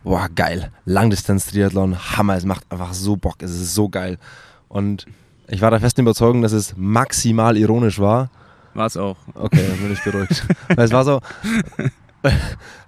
[0.04, 4.18] boah, geil, Langdistanz-Triathlon, Hammer, es macht einfach so Bock, es ist so geil.
[4.68, 5.06] Und
[5.48, 8.30] ich war der festen Überzeugung, dass es maximal ironisch war.
[8.74, 9.18] War es auch.
[9.34, 10.46] Okay, dann bin ich beruhigt.
[10.76, 11.20] Weil es war so,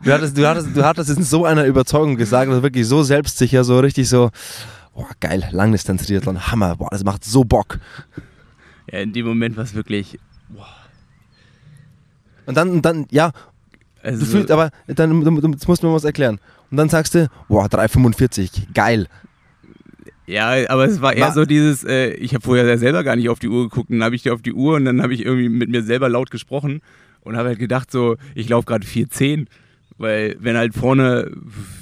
[0.04, 3.04] du hattest, du, hattest, du hattest es in so einer Überzeugung gesagt, also wirklich so
[3.04, 4.30] selbstsicher, so richtig so,
[4.93, 7.80] boah, geil, Langdistanz-Triathlon, Hammer, boah, das macht so Bock.
[8.91, 10.19] Ja, in dem Moment war es wirklich,
[10.50, 10.67] boah.
[12.46, 13.32] Und dann, dann ja,
[14.04, 15.22] Also, du fühlst, aber dann,
[15.54, 16.39] jetzt musst du mir was erklären.
[16.69, 19.08] Und dann sagst du, boah, 3,45, geil.
[20.26, 23.15] Ja, aber es war eher War- so dieses, äh, ich habe vorher ja selber gar
[23.15, 25.26] nicht auf die Uhr geguckt, dann habe ich auf die Uhr und dann habe ich
[25.26, 26.82] irgendwie mit mir selber laut gesprochen
[27.23, 29.47] und habe halt gedacht so, ich laufe gerade 4,10,
[29.97, 31.31] weil wenn halt vorne,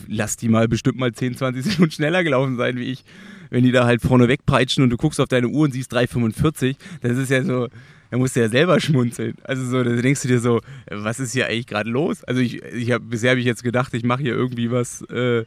[0.07, 3.03] lass die mal bestimmt mal 10, 20 Sekunden schneller gelaufen sein wie ich,
[3.49, 6.75] wenn die da halt vorne wegpeitschen und du guckst auf deine Uhr und siehst 3,45,
[7.01, 7.67] das ist ja so,
[8.09, 9.35] da musst du ja selber schmunzeln.
[9.43, 12.23] Also so, da denkst du dir so, was ist hier eigentlich gerade los?
[12.23, 15.43] Also ich, ich hab, bisher habe ich jetzt gedacht, ich mache hier irgendwie was, äh,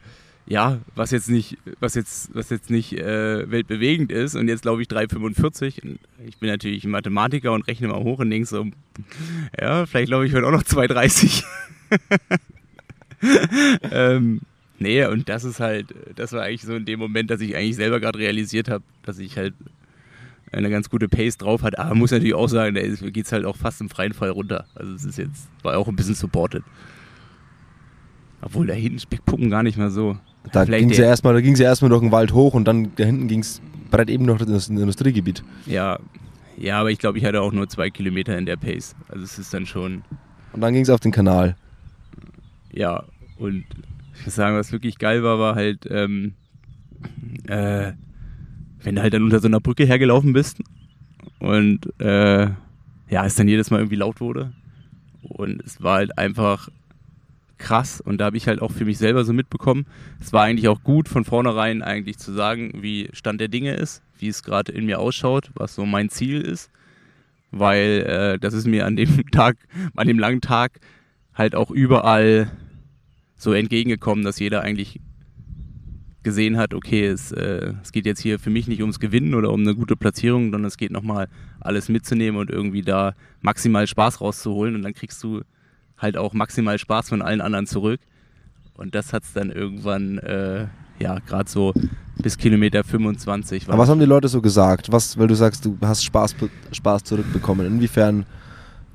[0.46, 4.83] ja, was jetzt nicht, was jetzt, was jetzt nicht äh, weltbewegend ist und jetzt glaube
[4.83, 5.83] ich 3,45.
[5.83, 8.66] Und Ich bin natürlich Mathematiker und rechne mal hoch und denk so,
[9.59, 11.44] ja, vielleicht glaube ich heute auch noch 2,30.
[13.90, 14.42] ähm,
[14.78, 17.76] nee, und das ist halt, das war eigentlich so in dem Moment, dass ich eigentlich
[17.76, 19.54] selber gerade realisiert habe, dass ich halt
[20.52, 21.78] eine ganz gute Pace drauf hat.
[21.78, 24.30] Aber man muss natürlich auch sagen, da geht es halt auch fast im freien Fall
[24.30, 24.66] runter.
[24.74, 26.62] Also es ist jetzt, war auch ein bisschen supported.
[28.40, 30.18] Obwohl da hinten Speckpuppen gar nicht mal so.
[30.52, 33.40] Da ging der- erstmal, da erstmal durch den Wald hoch und dann da hinten ging
[33.40, 35.42] es breit eben noch in das Industriegebiet.
[35.66, 35.98] Ja,
[36.57, 38.94] ja, aber ich glaube, ich hatte auch nur zwei Kilometer in der Pace.
[39.09, 40.02] Also es ist dann schon,
[40.52, 41.57] Und dann ging es auf den Kanal.
[42.72, 43.04] ja,
[43.38, 43.64] und
[44.18, 46.35] ich muss sagen, was wirklich geil war, war halt, ähm,
[47.48, 47.92] äh,
[48.83, 50.59] wenn du halt dann unter so einer Brücke hergelaufen bist
[51.40, 52.44] und äh,
[53.11, 54.52] ja, es dann jedes Mal irgendwie laut wurde.
[55.22, 56.68] Und es war halt einfach
[57.64, 59.87] krass und da habe ich halt auch für mich selber so mitbekommen,
[60.20, 64.03] es war eigentlich auch gut von vornherein eigentlich zu sagen, wie Stand der Dinge ist,
[64.18, 66.70] wie es gerade in mir ausschaut, was so mein Ziel ist,
[67.50, 69.57] weil äh, das ist mir an dem Tag,
[69.96, 70.79] an dem langen Tag
[71.35, 72.50] halt auch überall
[73.37, 75.00] so entgegengekommen, dass jeder eigentlich
[76.22, 79.53] gesehen hat, okay, es, äh, es geht jetzt hier für mich nicht ums Gewinnen oder
[79.53, 81.29] um eine gute Platzierung, sondern es geht nochmal
[81.61, 85.42] alles mitzunehmen und irgendwie da maximal Spaß rauszuholen und dann kriegst du
[85.98, 88.00] halt auch maximal Spaß von allen anderen zurück.
[88.76, 90.66] Und das hat es dann irgendwann, äh,
[90.98, 91.72] ja, gerade so
[92.18, 93.74] bis Kilometer 25 war.
[93.74, 94.90] Aber was haben die Leute so gesagt?
[94.90, 96.35] Was, weil du sagst, du hast Spaß,
[96.72, 97.66] Spaß zurückbekommen.
[97.66, 98.26] Inwiefern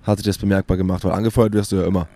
[0.04, 1.04] hat sich das bemerkbar gemacht?
[1.04, 2.08] Weil angefeuert wirst du ja immer.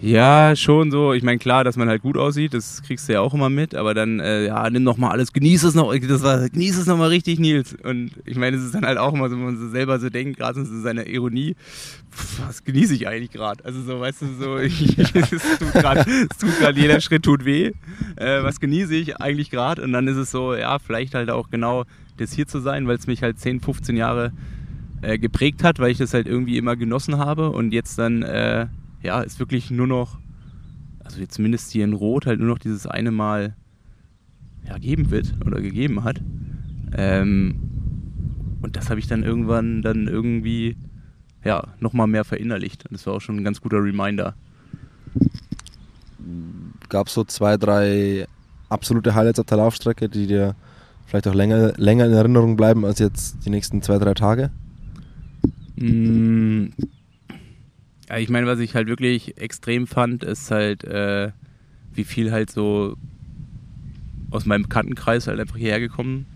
[0.00, 1.12] Ja, schon so.
[1.12, 3.74] Ich meine, klar, dass man halt gut aussieht, das kriegst du ja auch immer mit,
[3.74, 6.86] aber dann, äh, ja, nimm noch mal alles, genieß es noch, das war, genieß es
[6.86, 7.74] noch mal richtig, Nils.
[7.82, 10.08] Und ich meine, es ist dann halt auch immer so, wenn man so selber so
[10.08, 11.56] denkt, gerade so seine Ironie,
[12.12, 13.64] pff, was genieße ich eigentlich gerade?
[13.64, 15.12] Also so, weißt du, so, ich, es
[15.58, 17.72] tut gerade, es tut gerade, jeder Schritt tut weh.
[18.16, 19.82] Äh, was genieße ich eigentlich gerade?
[19.82, 21.84] Und dann ist es so, ja, vielleicht halt auch genau
[22.18, 24.32] das hier zu sein, weil es mich halt 10, 15 Jahre
[25.02, 28.66] äh, geprägt hat, weil ich das halt irgendwie immer genossen habe und jetzt dann, äh,
[29.02, 30.18] ja, ist wirklich nur noch,
[31.04, 33.54] also jetzt zumindest hier in Rot halt nur noch dieses eine Mal
[34.66, 36.20] ja, geben wird oder gegeben hat.
[36.96, 37.56] Ähm,
[38.60, 40.76] und das habe ich dann irgendwann dann irgendwie
[41.44, 42.84] ja, nochmal mehr verinnerlicht.
[42.86, 44.34] Und das war auch schon ein ganz guter Reminder.
[46.88, 48.26] Gab es so zwei, drei
[48.68, 50.54] absolute Highlights auf der Laufstrecke, die dir
[51.06, 54.50] vielleicht auch länger, länger in Erinnerung bleiben als jetzt die nächsten zwei, drei Tage?
[55.76, 56.66] Mm,
[58.08, 61.30] Ja, ich meine, was ich halt wirklich extrem fand, ist halt, äh,
[61.92, 62.96] wie viel halt so
[64.30, 66.26] aus meinem Bekanntenkreis halt einfach hierher gekommen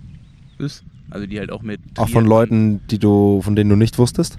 [0.58, 0.84] ist.
[1.10, 1.80] Also die halt auch mit.
[1.96, 4.38] Auch von Leuten, die du, von denen du nicht wusstest?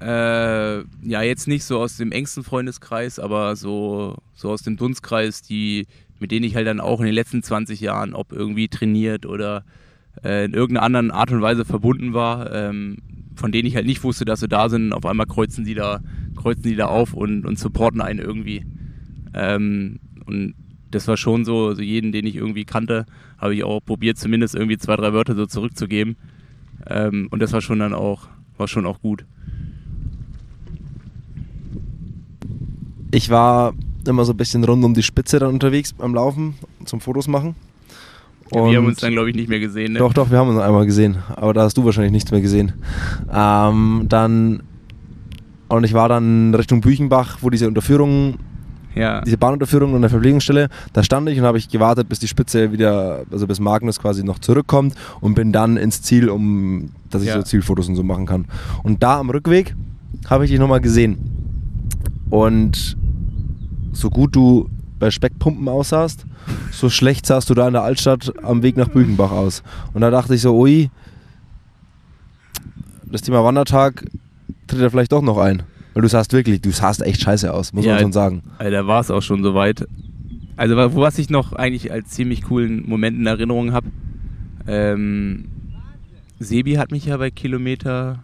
[0.00, 5.42] Äh, ja, jetzt nicht so aus dem engsten Freundeskreis, aber so, so aus dem Dunstkreis,
[5.42, 5.86] die,
[6.20, 9.64] mit denen ich halt dann auch in den letzten 20 Jahren, ob irgendwie trainiert oder
[10.22, 12.98] äh, in irgendeiner anderen Art und Weise verbunden war, ähm,
[13.38, 14.92] von denen ich halt nicht wusste, dass sie da sind.
[14.92, 16.00] Auf einmal kreuzen die da,
[16.36, 18.64] kreuzen die da auf und, und supporten einen irgendwie.
[19.32, 20.54] Ähm, und
[20.90, 23.06] das war schon so, so jeden, den ich irgendwie kannte,
[23.38, 26.16] habe ich auch probiert, zumindest irgendwie zwei, drei Wörter so zurückzugeben.
[26.86, 29.24] Ähm, und das war schon dann auch, war schon auch gut.
[33.10, 33.72] Ich war
[34.06, 37.54] immer so ein bisschen rund um die Spitze dann unterwegs beim Laufen zum Fotos machen.
[38.52, 39.92] Ja, wir haben uns dann, glaube ich, nicht mehr gesehen.
[39.92, 39.98] Ne?
[39.98, 41.18] Doch, doch, wir haben uns einmal gesehen.
[41.36, 42.72] Aber da hast du wahrscheinlich nichts mehr gesehen.
[43.32, 44.62] Ähm, dann.
[45.68, 48.38] Und ich war dann Richtung Büchenbach, wo diese Unterführung,
[48.94, 49.20] ja.
[49.20, 52.72] diese Bahnunterführung an der Verpflegungsstelle, da stand ich und habe ich gewartet, bis die Spitze
[52.72, 57.28] wieder, also bis Magnus quasi noch zurückkommt und bin dann ins Ziel, um, dass ich
[57.28, 57.34] Ja.
[57.34, 58.46] so Zielfotos und so machen kann.
[58.82, 59.76] Und da am Rückweg
[60.30, 61.18] habe ich dich nochmal gesehen.
[62.30, 62.96] Und
[63.92, 66.26] so gut du bei Speckpumpen aussahst,
[66.72, 69.62] so schlecht sahst du da in der Altstadt am Weg nach Büchenbach aus.
[69.92, 70.90] Und da dachte ich so, ui,
[73.04, 74.04] das Thema Wandertag
[74.66, 75.62] tritt ja vielleicht doch noch ein.
[75.94, 78.42] Weil du sahst wirklich, du sahst echt scheiße aus, muss Ja, man schon sagen.
[78.58, 79.86] Alter, war es auch schon soweit.
[80.56, 83.86] Also, was ich noch eigentlich als ziemlich coolen Moment in Erinnerung habe,
[84.66, 85.44] ähm,
[86.40, 88.22] Sebi hat mich ja bei Kilometer,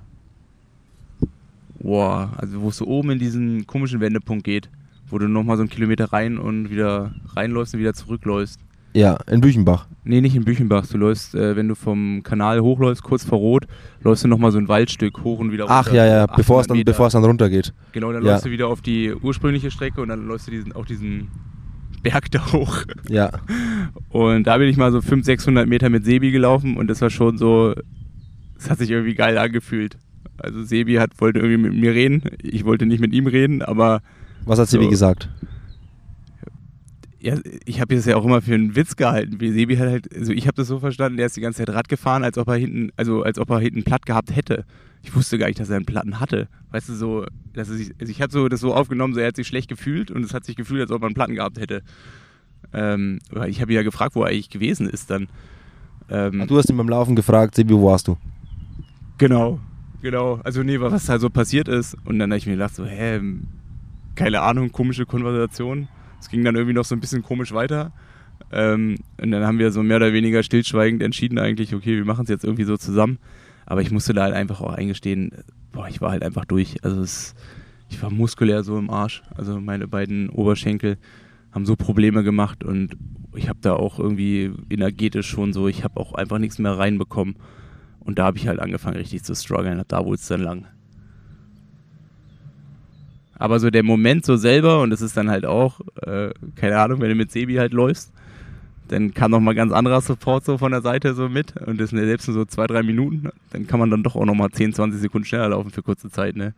[1.81, 4.69] boah, also wo es so oben in diesen komischen Wendepunkt geht,
[5.09, 8.61] wo du nochmal so einen Kilometer rein und wieder reinläufst und wieder zurückläufst.
[8.97, 9.89] Ja, in Büchenbach.
[10.05, 10.87] Nee, nicht in Büchenbach.
[10.87, 13.67] Du läufst, äh, wenn du vom Kanal hochläufst, kurz vor Rot,
[14.03, 15.97] läufst du nochmal so ein Waldstück hoch und wieder Ach runter.
[15.97, 17.73] ja, ja, 800 bevor es dann, bevor es dann runtergeht.
[17.91, 18.33] Genau, dann Ja.
[18.33, 21.27] läufst du wieder auf die ursprüngliche Strecke und dann läufst du diesen, auf diesen
[22.05, 22.85] Berg da hoch.
[23.09, 23.31] Ja.
[24.11, 27.11] Und da bin ich mal so 500, 600 Meter mit Sebi gelaufen und das war
[27.11, 27.75] schon so,
[28.57, 29.99] es hat sich irgendwie geil angefühlt.
[30.39, 34.03] Also Sebi hat, wollte irgendwie mit mir reden, ich wollte nicht mit ihm reden, aber
[34.47, 34.91] Was hat Sebi So.
[34.91, 35.29] gesagt?
[37.21, 39.41] ja, ich habe das ja auch immer für einen Witz gehalten.
[39.41, 41.75] Wie Sebi hat halt, also ich habe das so verstanden, der ist die ganze Zeit
[41.75, 44.67] Rad gefahren, als ob er hinten, also als ob er hinten platt gehabt hätte.
[45.03, 46.49] Ich wusste gar nicht, dass er einen Platten hatte.
[46.71, 49.29] Weißt du, so, dass er sich, also ich habe so das so aufgenommen, so er
[49.29, 51.59] hat sich schlecht gefühlt und es hat sich gefühlt, als ob er einen Platten gehabt
[51.59, 51.83] hätte.
[52.75, 55.29] Ähm, ich habe ihn ja gefragt, wo er eigentlich gewesen ist dann.
[56.11, 58.19] Ähm, Ach, Du hast ihn beim Laufen gefragt, Sebi, wo warst du?
[59.17, 59.61] Genau,
[60.03, 60.41] genau.
[60.45, 61.97] Also nee, was da so passiert ist.
[62.05, 63.21] Und dann habe ich mir gedacht, so, hä,
[64.15, 65.89] keine Ahnung, komische Konversation.
[66.21, 67.93] Es ging dann irgendwie noch so ein bisschen komisch weiter.
[68.53, 72.23] Ähm, und dann haben wir so mehr oder weniger stillschweigend entschieden eigentlich, okay, wir machen
[72.23, 73.19] es jetzt irgendwie so zusammen.
[73.67, 75.33] Aber ich musste da halt einfach auch eingestehen,
[75.73, 76.83] boah, ich war halt einfach durch.
[76.85, 77.35] Also es,
[77.89, 79.23] ich war muskulär so im Arsch.
[79.35, 80.99] Also meine beiden Oberschenkel
[81.53, 82.97] haben so Probleme gemacht und
[83.35, 87.37] ich habe da auch irgendwie energetisch schon so, ich habe auch einfach nichts mehr reinbekommen.
[88.01, 89.83] Und da habe ich halt angefangen, richtig zu strugglen.
[89.89, 90.67] Da wurde es dann lang.
[93.45, 97.03] Aber so der Moment so selber, und das ist dann halt auch, äh, keine Ahnung,
[97.03, 98.11] wenn du mit Sebi halt läufst,
[98.89, 101.55] dann kam noch mal ganz anderer Support so von der Seite so mit.
[101.59, 103.29] Und das sind ja selbst nur so zwei, drei Minuten.
[103.51, 106.09] Dann kann man dann doch auch noch mal 10, 20 Sekunden schneller laufen für kurze
[106.09, 106.55] Zeit, ne?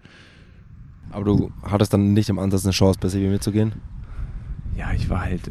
[1.11, 3.72] Aber du hattest dann nicht im Ansatz eine Chance, bei Sebi mitzugehen?
[4.77, 5.51] Ja, ich war halt.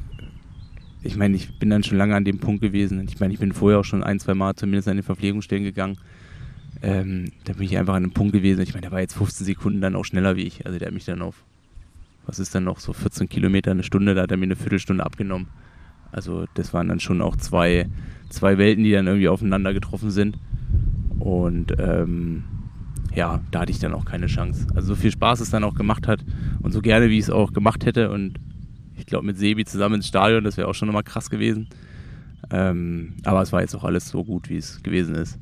[1.04, 3.06] Ich meine, ich bin dann schon lange an dem Punkt gewesen.
[3.10, 5.98] Ich meine, ich bin vorher auch schon ein, zwei Mal zumindest an den Verpflegungsstellen gegangen.
[6.86, 8.62] Ähm, da bin ich einfach an einem Punkt gewesen.
[8.62, 10.68] Ich meine, der war jetzt 15 Sekunden dann auch schneller wie ich.
[10.68, 11.44] Also der hat mich dann auf,
[12.28, 15.04] was ist dann noch, so 14 Kilometer, eine Stunde, da hat er mir eine Viertelstunde
[15.04, 15.48] abgenommen.
[16.12, 17.90] Also das waren dann schon auch zwei,
[18.30, 20.38] zwei Welten, die dann irgendwie aufeinander getroffen sind.
[21.18, 22.44] Und ähm,
[23.16, 24.68] ja, da hatte ich dann auch keine Chance.
[24.76, 26.24] Also so viel Spaß es dann auch gemacht hat
[26.62, 28.12] und so gerne, wie ich es auch gemacht hätte.
[28.12, 28.40] Und
[28.96, 31.68] ich glaube, mit Sebi zusammen ins Stadion, das wäre auch schon nochmal krass gewesen.
[32.52, 35.40] Ähm, aber es war jetzt auch alles so gut, wie es gewesen ist.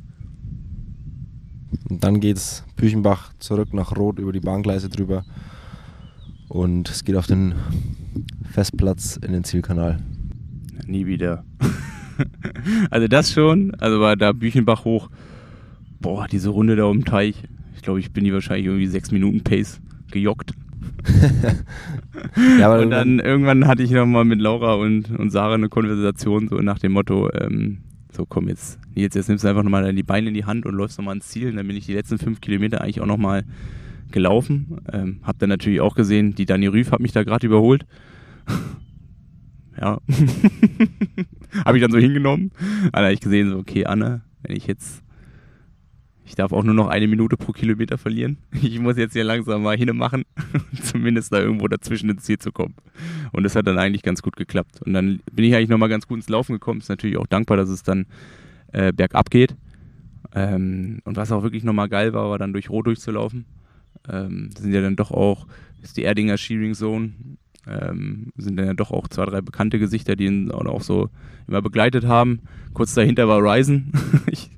[1.90, 5.26] Und dann geht's Büchenbach zurück nach Rot über die Bahngleise drüber.
[6.48, 7.56] Und es geht auf den
[8.52, 10.00] Festplatz in den Zielkanal.
[10.86, 11.44] Nie wieder.
[12.90, 15.10] also das schon, also war da Büchenbach hoch.
[16.00, 17.44] Boah, diese Runde da um den Teich.
[17.76, 20.54] Ich glaube, ich bin die wahrscheinlich irgendwie sechs Minuten Pace gejoggt.
[22.60, 26.58] Ja, Und dann irgendwann hatte ich nochmal mit Laura und, und Sarah eine Konversation, so
[26.58, 27.80] nach dem Motto, ähm,
[28.14, 30.76] so komm jetzt, Nils, jetzt nimmst du einfach nochmal die Beine in die Hand und
[30.76, 31.50] läufst nochmal ans Ziel.
[31.50, 33.44] Und dann bin ich die letzten fünf Kilometer eigentlich auch nochmal
[34.12, 34.78] gelaufen.
[34.92, 37.86] Ähm, hab dann natürlich auch gesehen, die Dani Rüff hat mich da gerade überholt.
[39.82, 40.00] ja.
[41.66, 42.52] Habe ich dann so hingenommen.
[42.92, 45.03] Dann habe ich gesehen, so, okay, Anne, wenn ich jetzt
[46.26, 48.38] ich darf auch nur noch eine Minute pro Kilometer verlieren.
[48.62, 50.24] Ich muss jetzt hier langsam mal hinmachen,
[50.84, 52.76] zumindest da irgendwo dazwischen ins Ziel zu kommen.
[53.32, 54.82] Und das hat dann eigentlich ganz gut geklappt.
[54.82, 56.80] Und dann bin ich eigentlich nochmal ganz gut ins Laufen gekommen.
[56.80, 58.06] Ist natürlich auch dankbar, dass es dann
[58.72, 59.56] äh, bergab geht.
[60.34, 63.46] Ähm, und was auch wirklich nochmal geil war, war dann durch Rot durchzulaufen.
[64.10, 65.48] Ähm, sind ja dann doch auch,
[65.82, 67.14] ist die Erdinger Shearing Zone,
[67.68, 71.10] ähm, sind dann ja doch auch zwei, drei bekannte Gesichter, die ihn auch so
[71.48, 72.42] immer begleitet haben.
[72.74, 73.92] Kurz dahinter war Ryzen.
[74.32, 74.50] ich,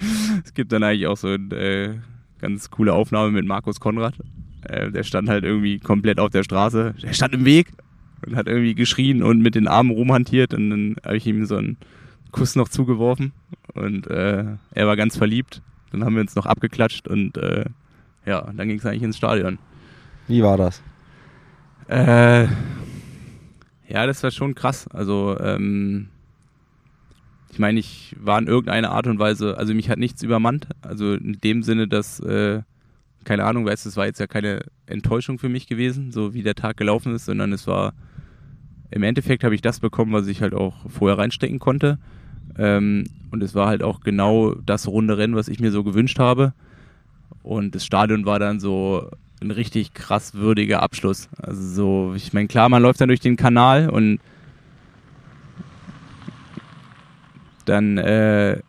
[0.44, 1.94] es gibt dann eigentlich auch so eine äh,
[2.40, 4.14] ganz coole Aufnahme mit Markus Konrad.
[4.62, 6.94] Äh, der stand halt irgendwie komplett auf der Straße.
[7.02, 7.68] Der stand im Weg
[8.26, 10.54] und hat irgendwie geschrien und mit den Armen rumhantiert.
[10.54, 11.76] Und dann habe ich ihm so einen
[12.32, 13.32] Kuss noch zugeworfen.
[13.74, 15.62] Und äh, er war ganz verliebt.
[15.90, 17.64] Dann haben wir uns noch abgeklatscht und äh,
[18.24, 19.58] ja, dann ging es eigentlich ins Stadion.
[20.28, 20.82] Wie war das?
[21.88, 22.44] Äh,
[23.88, 24.86] ja, das war schon krass.
[24.88, 26.08] Also, ähm,
[27.52, 30.68] ich meine, ich war in irgendeiner Art und Weise, also mich hat nichts übermannt.
[30.82, 32.62] Also in dem Sinne, dass, äh,
[33.24, 36.42] keine Ahnung, weißt du, es war jetzt ja keine Enttäuschung für mich gewesen, so wie
[36.42, 37.92] der Tag gelaufen ist, sondern es war,
[38.90, 41.98] im Endeffekt habe ich das bekommen, was ich halt auch vorher reinstecken konnte.
[42.56, 46.18] Ähm, und es war halt auch genau das runde Rennen, was ich mir so gewünscht
[46.18, 46.54] habe.
[47.42, 51.28] Und das Stadion war dann so ein richtig krass würdiger Abschluss.
[51.40, 54.20] Also so, ich meine, klar, man läuft dann durch den Kanal und
[57.64, 58.60] dann äh,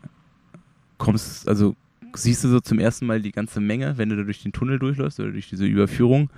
[0.98, 1.76] kommst, also
[2.14, 4.80] siehst du so zum ersten Mal die ganze Menge, wenn du da durch den Tunnel
[4.80, 6.30] durchläufst oder durch diese Überführung.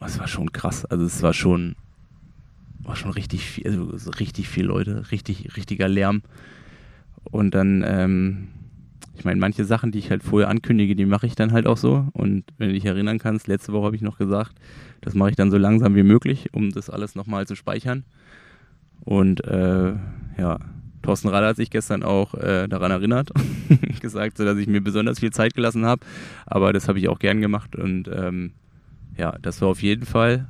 [0.00, 0.84] Das war schon krass.
[0.84, 1.74] Also es war schon,
[2.80, 6.22] war schon richtig viel, also richtig viele Leute, richtig, richtiger Lärm.
[7.24, 8.48] Und dann, ähm,
[9.16, 11.76] ich meine, manche Sachen, die ich halt vorher ankündige, die mache ich dann halt auch
[11.76, 12.06] so.
[12.12, 14.52] Und wenn du dich erinnern kannst, letzte Woche habe ich noch gesagt,
[15.00, 18.04] das mache ich dann so langsam wie möglich, um das alles nochmal zu speichern.
[19.04, 19.94] Und äh,
[20.38, 20.58] ja,
[21.02, 23.30] Thorsten Rader hat sich gestern auch äh, daran erinnert,
[24.00, 26.04] gesagt, so, dass ich mir besonders viel Zeit gelassen habe.
[26.46, 27.76] Aber das habe ich auch gern gemacht.
[27.76, 28.52] Und ähm,
[29.16, 30.48] ja, das war auf jeden Fall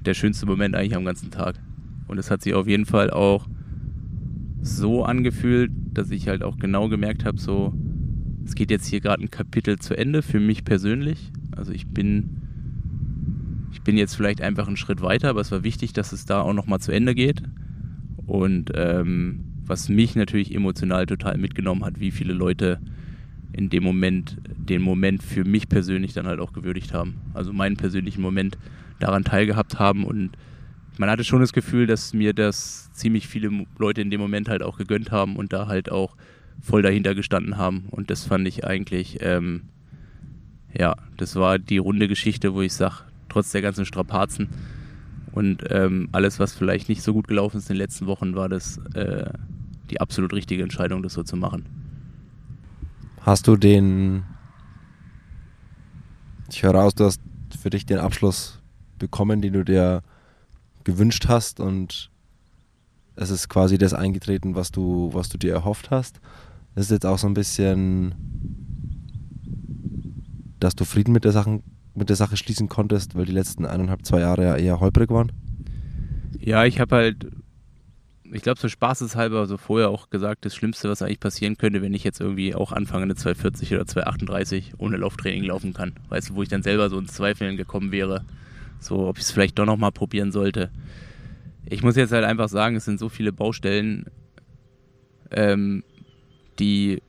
[0.00, 1.56] der schönste Moment eigentlich am ganzen Tag.
[2.08, 3.46] Und es hat sich auf jeden Fall auch
[4.62, 7.74] so angefühlt, dass ich halt auch genau gemerkt habe, so,
[8.44, 11.30] es geht jetzt hier gerade ein Kapitel zu Ende für mich persönlich.
[11.56, 12.40] Also ich bin,
[13.72, 16.42] ich bin jetzt vielleicht einfach einen Schritt weiter, aber es war wichtig, dass es da
[16.42, 17.42] auch nochmal zu Ende geht.
[18.30, 22.78] Und ähm, was mich natürlich emotional total mitgenommen hat, wie viele Leute
[23.52, 27.16] in dem Moment, den Moment für mich persönlich dann halt auch gewürdigt haben.
[27.34, 28.56] Also meinen persönlichen Moment
[29.00, 30.30] daran teilgehabt haben und
[30.96, 34.62] man hatte schon das Gefühl, dass mir das ziemlich viele Leute in dem Moment halt
[34.62, 36.14] auch gegönnt haben und da halt auch
[36.60, 37.86] voll dahinter gestanden haben.
[37.90, 39.62] Und das fand ich eigentlich, ähm,
[40.72, 44.50] ja, das war die runde Geschichte, wo ich sage, trotz der ganzen Strapazen,
[45.32, 48.48] und ähm, alles, was vielleicht nicht so gut gelaufen ist in den letzten Wochen, war
[48.48, 49.30] das äh,
[49.90, 51.64] die absolut richtige Entscheidung, das so zu machen.
[53.20, 54.24] Hast du den,
[56.48, 57.20] ich höre raus, du hast
[57.60, 58.60] für dich den Abschluss
[58.98, 60.02] bekommen, den du dir
[60.84, 62.10] gewünscht hast und
[63.16, 66.20] es ist quasi das eingetreten, was du, was du dir erhofft hast.
[66.74, 68.14] Das ist jetzt auch so ein bisschen,
[70.58, 71.60] dass du Frieden mit der Sache
[72.00, 75.30] mit der Sache schließen konntest, weil die letzten eineinhalb, zwei Jahre ja eher holprig waren?
[76.40, 77.26] Ja, ich habe halt,
[78.32, 81.94] ich glaube, so spaßeshalber so vorher auch gesagt, das Schlimmste, was eigentlich passieren könnte, wenn
[81.94, 85.92] ich jetzt irgendwie auch anfange, eine 240 oder 238 ohne Lauftraining laufen kann.
[86.08, 88.24] Weißt du, wo ich dann selber so ins Zweifeln gekommen wäre,
[88.80, 90.70] so ob ich es vielleicht doch nochmal probieren sollte.
[91.66, 94.06] Ich muss jetzt halt einfach sagen, es sind so viele Baustellen,
[95.30, 95.84] ähm,
[96.58, 97.02] die,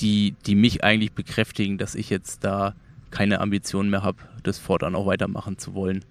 [0.00, 2.74] die, die mich eigentlich bekräftigen, dass ich jetzt da
[3.10, 6.04] keine Ambition mehr habe, das fortan auch weitermachen zu wollen.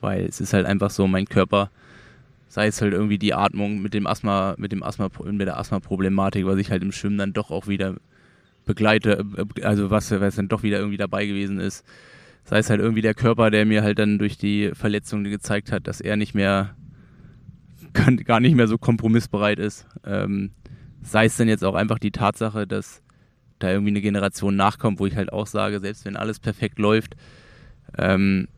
[0.00, 1.70] Weil es ist halt einfach so, mein Körper,
[2.48, 6.46] sei es halt irgendwie die Atmung mit dem Asthma, mit dem Asthma, mit der Asthma-Problematik,
[6.46, 7.96] was ich halt im Schwimmen dann doch auch wieder
[8.64, 11.84] begleite, äh, also was, was dann doch wieder irgendwie dabei gewesen ist.
[12.44, 15.86] Sei es halt irgendwie der Körper, der mir halt dann durch die Verletzung gezeigt hat,
[15.86, 16.74] dass er nicht mehr,
[18.24, 19.86] gar nicht mehr so kompromissbereit ist.
[20.04, 20.50] Ähm,
[21.02, 23.02] sei es dann jetzt auch einfach die Tatsache, dass
[23.64, 27.16] da irgendwie eine Generation nachkommt, wo ich halt auch sage, selbst wenn alles perfekt läuft,
[27.98, 28.48] ähm,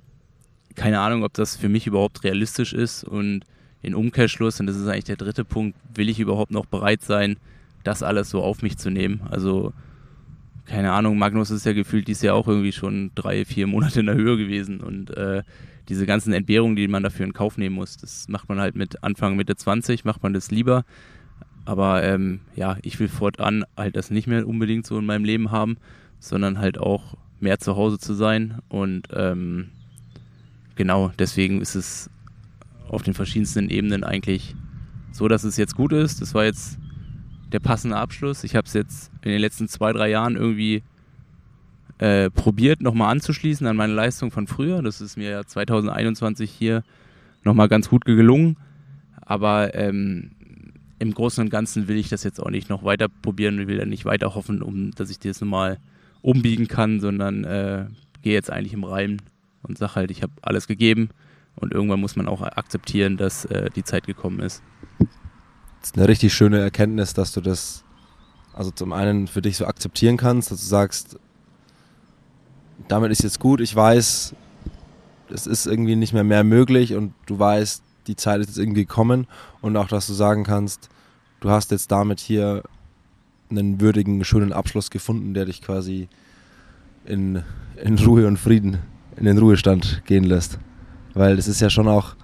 [0.75, 3.05] keine Ahnung, ob das für mich überhaupt realistisch ist.
[3.05, 3.45] Und
[3.83, 7.37] in Umkehrschluss, und das ist eigentlich der dritte Punkt, will ich überhaupt noch bereit sein,
[7.85, 9.23] das alles so auf mich zu nehmen.
[9.31, 9.73] Also,
[10.67, 14.07] keine Ahnung, Magnus ist ja gefühlt dieses Jahr auch irgendwie schon drei, vier Monate in
[14.07, 14.81] der Höhe gewesen.
[14.81, 15.43] Und äh,
[15.89, 19.03] diese ganzen Entbehrungen, die man dafür in Kauf nehmen muss, das macht man halt mit
[19.05, 20.85] Anfang, Mitte 20, macht man das lieber,
[21.67, 25.51] aber ähm, ja, ich will fortan halt das nicht mehr unbedingt so in meinem Leben
[25.51, 25.77] haben,
[26.21, 28.59] sondern halt auch mehr zu Hause zu sein.
[28.69, 29.69] Und ähm,
[30.77, 32.09] genau, deswegen ist es
[32.89, 34.55] auf den verschiedensten Ebenen eigentlich
[35.11, 36.23] so, dass es jetzt gut ist.
[36.23, 36.79] Das war jetzt
[37.53, 38.45] der passende Abschluss.
[38.45, 40.85] Ich habe es jetzt in den letzten zwei, drei Jahren irgendwie
[41.99, 44.83] äh, probiert, nochmal anzuschließen an meine Leistung von früher.
[44.83, 46.85] Das ist mir ja 2021 hier
[47.43, 48.57] nochmal ganz gut gelungen.
[49.21, 50.36] Aber ähm,
[50.99, 53.59] im Großen und Ganzen will ich das jetzt auch nicht noch weiter probieren.
[53.59, 55.79] Und will dann nicht weiter hoffen, um, dass ich das nochmal
[56.23, 57.87] umbiegen kann, sondern äh,
[58.23, 59.19] gehe jetzt eigentlich im Reim
[59.63, 61.11] und sage halt, ich habe alles gegeben.
[61.55, 64.63] Und irgendwann muss man auch akzeptieren, dass äh, die Zeit gekommen ist.
[65.81, 67.85] Das ist eine richtig schöne Erkenntnis, dass du das
[68.57, 71.19] also zum einen für dich so akzeptieren kannst, dass du sagst,
[72.89, 74.35] damit ist jetzt gut, ich weiß,
[75.29, 78.85] es ist irgendwie nicht mehr mehr möglich und du weißt, die Zeit ist jetzt irgendwie
[78.85, 79.27] gekommen
[79.61, 80.89] und auch, dass du sagen kannst,
[81.41, 82.63] du hast jetzt damit hier
[83.51, 86.09] einen würdigen, schönen Abschluss gefunden, der dich quasi
[87.05, 87.43] in,
[87.83, 88.79] in Ruhe und Frieden
[89.17, 90.59] in den Ruhestand gehen lässt.
[91.15, 92.17] Weil das ist ja schon auch,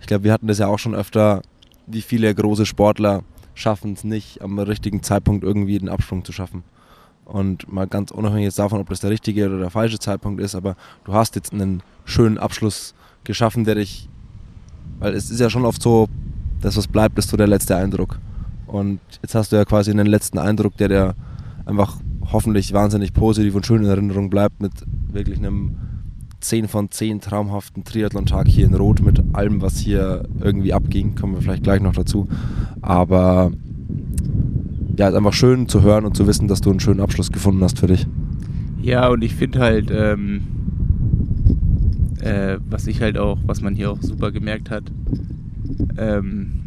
[0.00, 1.42] ich glaube, wir hatten das ja auch schon öfter,
[1.86, 3.22] wie viele große Sportler
[3.54, 6.64] schaffen es nicht, am richtigen Zeitpunkt irgendwie den Absprung zu schaffen.
[7.24, 10.54] Und mal ganz unabhängig jetzt davon, ob das der richtige oder der falsche Zeitpunkt ist,
[10.54, 12.94] aber du hast jetzt einen schönen Abschluss
[13.24, 14.08] geschaffen, der dich,
[14.98, 16.08] weil es ist ja schon oft so,
[16.60, 18.18] dass was bleibt, ist so der letzte Eindruck.
[18.66, 21.14] Und jetzt hast du ja quasi einen letzten Eindruck, der dir
[21.64, 21.96] einfach
[22.32, 24.72] hoffentlich wahnsinnig positiv und schön in Erinnerung bleibt mit
[25.10, 25.76] wirklich einem
[26.40, 31.14] 10 von 10 traumhaften Triathlon-Tag hier in Rot mit allem, was hier irgendwie abging.
[31.14, 32.28] Kommen wir vielleicht gleich noch dazu.
[32.82, 33.50] Aber
[34.96, 37.32] ja, es ist einfach schön zu hören und zu wissen, dass du einen schönen Abschluss
[37.32, 38.06] gefunden hast für dich.
[38.82, 40.42] Ja, und ich finde halt, ähm,
[42.20, 44.84] äh, was ich halt auch, was man hier auch super gemerkt hat,
[45.96, 46.58] ähm,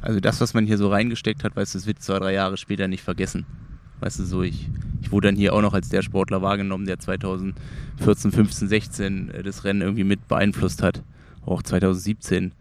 [0.00, 2.56] also das, was man hier so reingesteckt hat, weißt du, das wird zwei, drei Jahre
[2.56, 3.44] später nicht vergessen.
[4.00, 4.68] Weißt du, so ich,
[5.02, 9.64] ich wurde dann hier auch noch als der Sportler wahrgenommen, der 2014, 15, 16 das
[9.64, 11.02] Rennen irgendwie mit beeinflusst hat.
[11.44, 12.52] Auch 2017.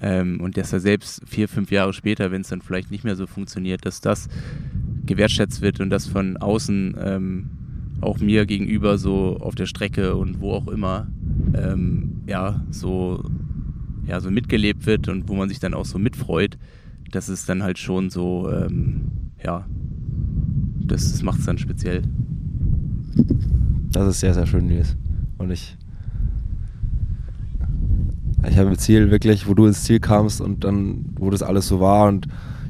[0.00, 3.16] Ähm, und dass er selbst vier, fünf Jahre später, wenn es dann vielleicht nicht mehr
[3.16, 4.28] so funktioniert, dass das
[5.04, 7.50] gewertschätzt wird und das von außen ähm,
[8.02, 11.06] auch mir gegenüber so auf der Strecke und wo auch immer
[11.54, 13.24] ähm, ja so
[14.06, 16.58] ja so mitgelebt wird und wo man sich dann auch so mitfreut,
[17.10, 19.02] das ist dann halt schon so ähm,
[19.42, 19.66] ja
[20.86, 22.02] das, das macht es dann speziell.
[23.90, 24.96] Das ist sehr, sehr schön, Nils.
[25.38, 25.76] Und ich.
[28.48, 31.68] Ich habe ein Ziel wirklich, wo du ins Ziel kamst und dann, wo das alles
[31.68, 32.26] so war und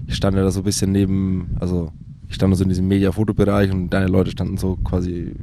[0.07, 1.93] ich stand ja da so ein bisschen neben, also
[2.33, 5.35] ich stand so in diesem Media-Fotobereich und deine Leute standen so quasi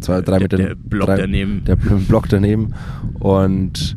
[0.00, 0.56] zwei, drei Meter.
[0.56, 1.62] Der Block drei, daneben.
[1.66, 2.74] Der Block daneben.
[3.20, 3.94] Und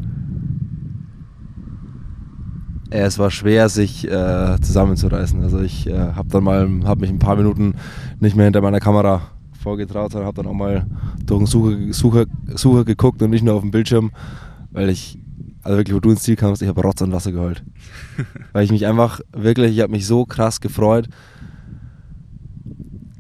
[2.90, 5.42] es war schwer, sich äh, zusammenzureißen.
[5.42, 7.76] Also ich äh, habe dann mal, habe mich ein paar Minuten
[8.20, 9.22] nicht mehr hinter meiner Kamera
[9.58, 10.86] vorgetraut, sondern habe dann auch mal
[11.26, 14.12] durch den Sucher, Sucher, Sucher geguckt und nicht nur auf dem Bildschirm,
[14.72, 15.20] weil ich,
[15.64, 17.64] also wirklich, wo du ins Ziel kamst, ich habe Rotz und Wasser geheult.
[18.52, 21.08] weil ich mich einfach wirklich, ich habe mich so krass gefreut.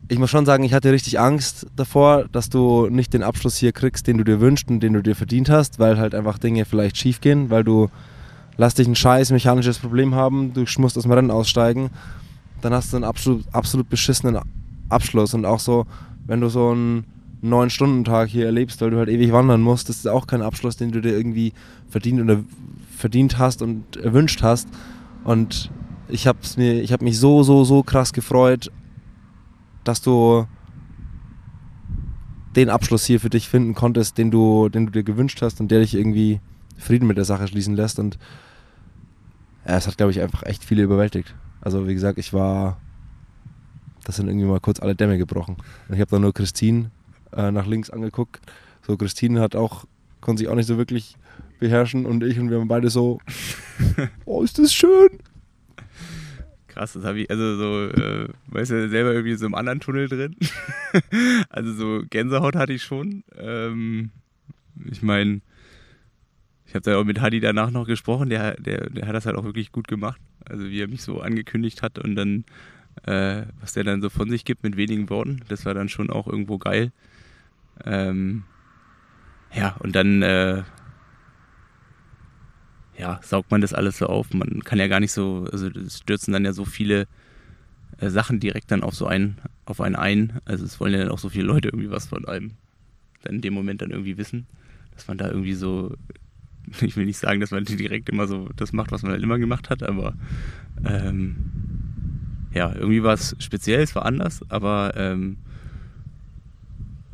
[0.09, 3.73] Ich muss schon sagen, ich hatte richtig Angst davor, dass du nicht den Abschluss hier
[3.73, 6.63] kriegst, den du dir wünschst und den du dir verdient hast, weil halt einfach Dinge
[6.63, 7.89] vielleicht schief gehen, weil du
[8.55, 11.89] lass dich ein scheiß mechanisches Problem haben, du musst aus dem Rennen aussteigen,
[12.61, 14.39] dann hast du einen absolut, absolut beschissenen
[14.87, 15.33] Abschluss.
[15.33, 15.85] Und auch so,
[16.25, 17.03] wenn du so einen
[17.41, 20.41] neun Stunden Tag hier erlebst, weil du halt ewig wandern musst, das ist auch kein
[20.41, 21.51] Abschluss, den du dir irgendwie
[21.89, 22.39] verdient oder
[22.95, 24.69] verdient hast und erwünscht hast.
[25.25, 25.69] Und
[26.07, 28.71] ich hab's mir, ich habe mich so, so, so krass gefreut,
[29.87, 30.45] dass du
[32.55, 35.69] den Abschluss hier für dich finden konntest, den du, den du dir gewünscht hast und
[35.69, 36.41] der dich irgendwie
[36.77, 37.99] Frieden mit der Sache schließen lässt.
[37.99, 38.17] Und
[39.65, 41.35] ja, es hat, glaube ich, einfach echt viele überwältigt.
[41.61, 42.77] Also wie gesagt, ich war,
[44.05, 45.57] das sind irgendwie mal kurz alle Dämme gebrochen.
[45.87, 46.91] Und ich habe dann nur Christine
[47.31, 48.41] äh, nach links angeguckt.
[48.85, 49.85] So, Christine hat auch,
[50.21, 51.15] konnte sich auch nicht so wirklich
[51.59, 53.19] beherrschen und ich und wir haben beide so,
[54.25, 55.19] oh, ist das schön.
[56.77, 60.07] Krass, das habe ich, also so, äh, weißt du, selber irgendwie so im anderen Tunnel
[60.07, 60.35] drin.
[61.49, 63.23] also so Gänsehaut hatte ich schon.
[63.35, 64.11] Ähm,
[64.85, 65.41] ich meine,
[66.67, 69.37] ich habe da auch mit Hadi danach noch gesprochen, der, der, der hat das halt
[69.37, 70.21] auch wirklich gut gemacht.
[70.45, 72.45] Also wie er mich so angekündigt hat und dann,
[73.07, 76.11] äh, was der dann so von sich gibt mit wenigen Worten, das war dann schon
[76.11, 76.91] auch irgendwo geil.
[77.85, 78.43] Ähm,
[79.51, 80.61] ja, und dann äh,
[82.97, 84.33] ja, saugt man das alles so auf.
[84.33, 87.07] Man kann ja gar nicht so, also es stürzen dann ja so viele
[87.99, 90.39] äh, Sachen direkt dann auf so einen, auf einen ein.
[90.45, 92.51] Also es wollen ja dann auch so viele Leute irgendwie was von einem
[93.23, 94.47] dann in dem Moment dann irgendwie wissen,
[94.93, 95.95] dass man da irgendwie so
[96.81, 99.39] ich will nicht sagen, dass man direkt immer so das macht, was man halt immer
[99.39, 100.13] gemacht hat, aber
[100.85, 101.35] ähm,
[102.53, 105.37] ja, irgendwie war es speziell, es war anders, aber ähm,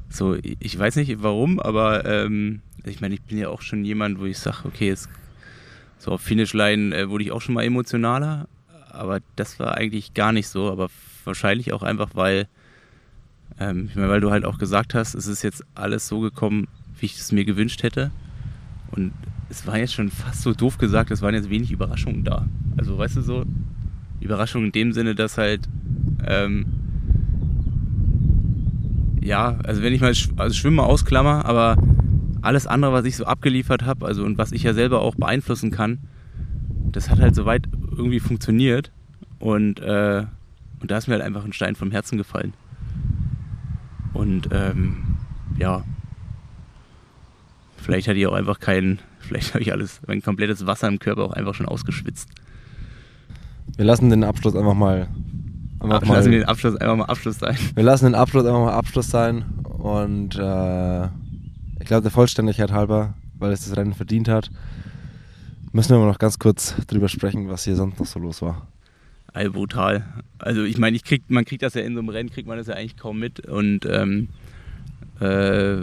[0.09, 4.19] so, ich weiß nicht warum, aber ähm, ich meine, ich bin ja auch schon jemand,
[4.19, 5.09] wo ich sage, okay, jetzt
[6.04, 8.49] so auf Finishline äh, wurde ich auch schon mal emotionaler,
[8.89, 10.89] aber das war eigentlich gar nicht so, aber
[11.24, 12.47] wahrscheinlich auch einfach, weil,
[13.58, 16.68] ähm, ich meine, weil du halt auch gesagt hast, es ist jetzt alles so gekommen,
[16.99, 18.12] wie ich es mir gewünscht hätte.
[18.91, 19.14] Und
[19.47, 22.47] es war jetzt schon fast so doof gesagt, es waren jetzt wenig Überraschungen da.
[22.76, 23.45] Also weißt du so,
[24.20, 25.70] Überraschungen in dem Sinne, dass halt,
[26.28, 26.66] ähm,
[29.22, 31.78] ja, also wenn ich mal also Schwimmen ausklammer, aber
[32.44, 35.72] alles andere, was ich so abgeliefert habe, also und was ich ja selber auch beeinflussen
[35.72, 36.00] kann,
[36.91, 38.91] das hat halt soweit irgendwie funktioniert.
[39.39, 40.26] Und, äh,
[40.80, 42.54] und da ist mir halt einfach ein Stein vom Herzen gefallen.
[44.14, 45.18] Und ähm,
[45.58, 45.84] ja,
[47.78, 51.24] vielleicht hatte ich auch einfach keinen Vielleicht habe ich alles, mein komplettes Wasser im Körper
[51.24, 52.30] auch einfach schon ausgeschwitzt.
[53.78, 55.08] Wir lassen den Abschluss einfach mal.
[55.80, 57.58] Einfach Ach, mal lassen den Abschluss einfach mal Abschluss sein.
[57.74, 59.46] Wir lassen den Abschluss einfach mal Abschluss sein.
[59.64, 61.08] Und äh,
[61.84, 64.49] ich glaube, der Vollständigkeit halber, weil es das Rennen verdient hat,
[65.73, 68.67] müssen wir noch ganz kurz drüber sprechen, was hier sonst noch so los war.
[69.34, 70.05] Also brutal.
[70.39, 72.57] Also ich meine, ich krieg, man kriegt das ja in so einem Rennen, kriegt man
[72.57, 73.41] das ja eigentlich kaum mit.
[73.41, 74.29] Und ähm,
[75.19, 75.81] äh,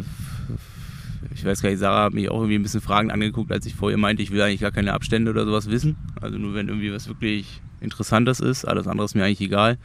[1.34, 3.74] ich weiß gar nicht, Sarah hat mich auch irgendwie ein bisschen Fragend angeguckt, als ich
[3.74, 5.98] vorher meinte, ich will eigentlich gar keine Abstände oder sowas wissen.
[6.18, 9.76] Also nur wenn irgendwie was wirklich Interessantes ist, alles andere ist mir eigentlich egal.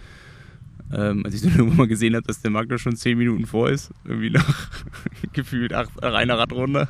[0.93, 3.69] Ähm, als ich dann irgendwann mal gesehen habe, dass der Magda schon 10 Minuten vor
[3.69, 4.69] ist, irgendwie nach
[5.33, 6.87] gefühlt acht, einer Radrunde.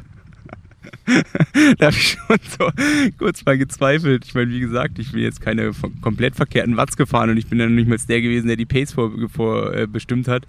[1.78, 2.70] da habe ich schon so
[3.18, 4.26] kurz mal gezweifelt.
[4.26, 5.72] Ich meine, wie gesagt, ich bin jetzt keine
[6.02, 8.93] komplett verkehrten Watts gefahren und ich bin dann nicht mal der gewesen, der die Pace
[8.93, 10.48] vorbestimmt vor, äh, bestimmt hat.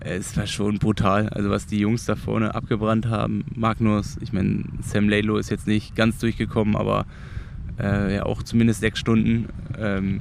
[0.00, 1.28] Es war schon brutal.
[1.28, 3.44] Also was die Jungs da vorne abgebrannt haben.
[3.54, 7.06] Magnus, ich meine, Sam Laylow ist jetzt nicht ganz durchgekommen, aber
[7.78, 9.48] äh, ja auch zumindest sechs Stunden.
[9.78, 10.20] Ähm,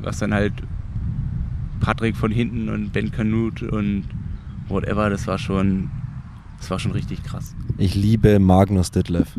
[0.00, 0.52] was dann halt
[1.82, 4.04] Patrick von hinten und Ben Canute und
[4.68, 5.90] whatever, das war schon,
[6.58, 7.54] das war schon richtig krass.
[7.76, 9.38] Ich liebe Magnus Ditlev.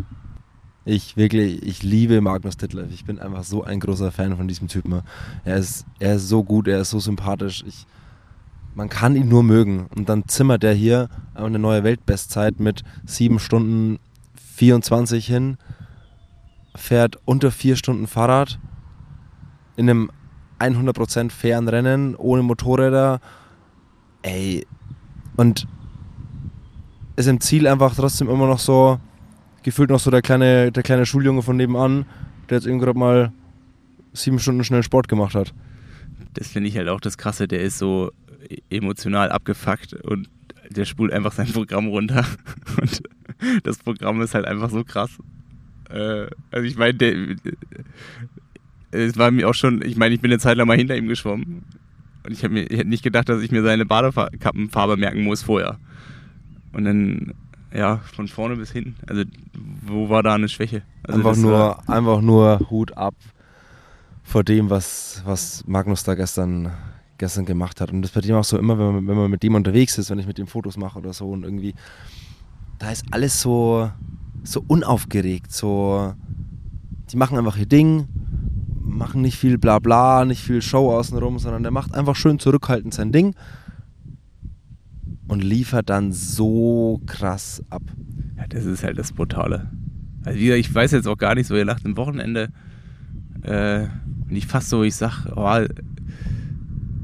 [0.85, 2.91] Ich wirklich, ich liebe Magnus Ditlev.
[2.93, 5.01] Ich bin einfach so ein großer Fan von diesem Typen.
[5.45, 7.63] Er ist, er ist so gut, er ist so sympathisch.
[7.65, 7.87] Ich,
[8.75, 9.87] man kann ihn nur mögen.
[9.95, 13.99] Und dann zimmert er hier eine neue Weltbestzeit mit 7 Stunden
[14.55, 15.57] 24 hin,
[16.75, 18.59] fährt unter 4 Stunden Fahrrad
[19.77, 20.11] in einem
[20.63, 23.19] 100% fairen Rennen, ohne Motorräder.
[24.21, 24.65] Ey,
[25.35, 25.67] und
[27.15, 28.99] ist im Ziel einfach trotzdem immer noch so,
[29.63, 32.05] gefühlt noch so der kleine, der kleine Schuljunge von nebenan,
[32.49, 33.31] der jetzt irgendwie gerade mal
[34.13, 35.53] sieben Stunden schnell Sport gemacht hat.
[36.33, 38.11] Das finde ich halt auch das Krasse, der ist so
[38.69, 40.29] emotional abgefuckt und
[40.69, 42.25] der spult einfach sein Programm runter.
[42.81, 43.03] Und
[43.63, 45.11] das Programm ist halt einfach so krass.
[45.89, 46.95] Äh, also ich meine,
[48.93, 51.07] es war mir auch schon, ich meine, ich bin eine Zeit lang mal hinter ihm
[51.07, 51.63] geschwommen.
[52.25, 55.77] Und ich, mir, ich hätte nicht gedacht, dass ich mir seine Badekappenfarbe merken muss vorher.
[56.71, 57.33] Und dann,
[57.73, 58.95] ja, von vorne bis hinten.
[59.07, 59.23] Also,
[59.85, 60.83] wo war da eine Schwäche?
[61.03, 63.15] Also einfach, nur, einfach nur Hut ab
[64.23, 66.71] vor dem, was, was Magnus da gestern,
[67.17, 67.91] gestern gemacht hat.
[67.91, 70.09] Und das bei dem auch so immer, wenn man, wenn man mit dem unterwegs ist,
[70.09, 71.73] wenn ich mit dem Fotos mache oder so und irgendwie,
[72.79, 73.91] da ist alles so,
[74.43, 76.13] so unaufgeregt, so,
[77.11, 78.07] die machen einfach ihr Ding,
[78.93, 83.11] machen nicht viel Blabla, nicht viel Show außenrum, sondern der macht einfach schön zurückhaltend sein
[83.11, 83.35] Ding
[85.27, 87.83] und liefert dann so krass ab.
[88.37, 89.71] Ja, das ist halt das Brutale.
[90.25, 92.49] Also wieder, ich weiß jetzt auch gar nicht so, ihr lacht am Wochenende
[93.43, 93.87] äh,
[94.27, 95.65] nicht fast so, ich sag, oh,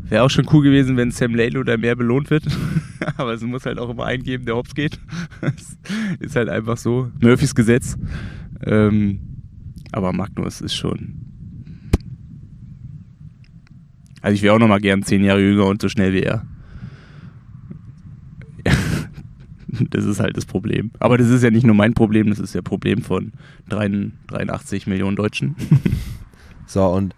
[0.09, 2.45] wäre auch schon cool gewesen, wenn Sam Laylow da mehr belohnt wird.
[3.17, 4.99] Aber es muss halt auch immer einen geben, der hops geht.
[6.19, 7.11] ist halt einfach so.
[7.21, 7.97] Murphys Gesetz.
[8.65, 9.19] Ähm,
[9.91, 11.28] aber Magnus ist schon
[14.21, 16.45] also ich wäre auch noch mal gern zehn Jahre jünger und so schnell wie er.
[19.89, 20.91] das ist halt das Problem.
[20.99, 23.31] Aber das ist ja nicht nur mein Problem, das ist ja Problem von
[23.69, 25.55] 83 Millionen Deutschen.
[26.65, 27.15] so, und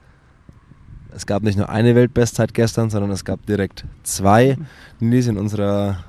[1.13, 4.57] es gab nicht nur eine Weltbestzeit gestern, sondern es gab direkt zwei.
[4.99, 6.03] Die in unserer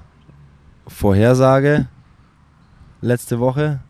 [0.87, 1.89] Vorhersage
[3.01, 3.81] letzte Woche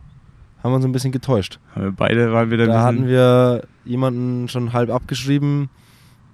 [0.63, 1.59] haben wir uns ein bisschen getäuscht.
[1.97, 5.69] Beide waren wieder Da hatten wir jemanden schon halb abgeschrieben,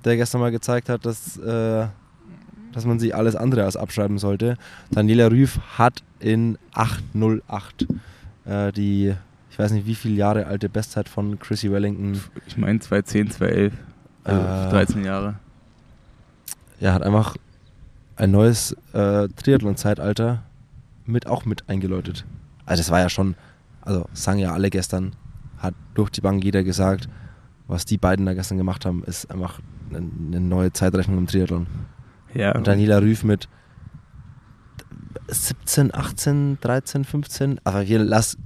[0.09, 1.87] der gestern mal gezeigt hat, dass, äh,
[2.73, 4.57] dass man sich alles andere als abschreiben sollte.
[4.91, 7.87] Daniela Rüff hat in 808
[8.45, 9.15] äh, die,
[9.51, 12.21] ich weiß nicht wie viele Jahre alte Bestzeit von Chrissy Wellington.
[12.47, 13.73] Ich meine 2010, 2011,
[14.25, 15.35] also äh, 13 Jahre.
[16.81, 17.37] Ja, hat einfach
[18.17, 20.43] ein neues äh, Triathlon-Zeitalter
[21.07, 22.25] mit auch mit eingeläutet.
[22.67, 23.35] Also das war ja schon,
[23.83, 25.13] also sagen ja alle gestern,
[25.59, 27.09] hat durch die Bank jeder gesagt,
[27.67, 29.61] was die beiden da gestern gemacht haben, ist einfach
[29.95, 31.67] eine neue Zeitrechnung im Triathlon.
[32.35, 32.55] Ja.
[32.55, 33.49] Und Daniela Rüff mit
[35.29, 37.61] 17, 18, 13, 15.
[37.65, 38.37] Aber hier, lass,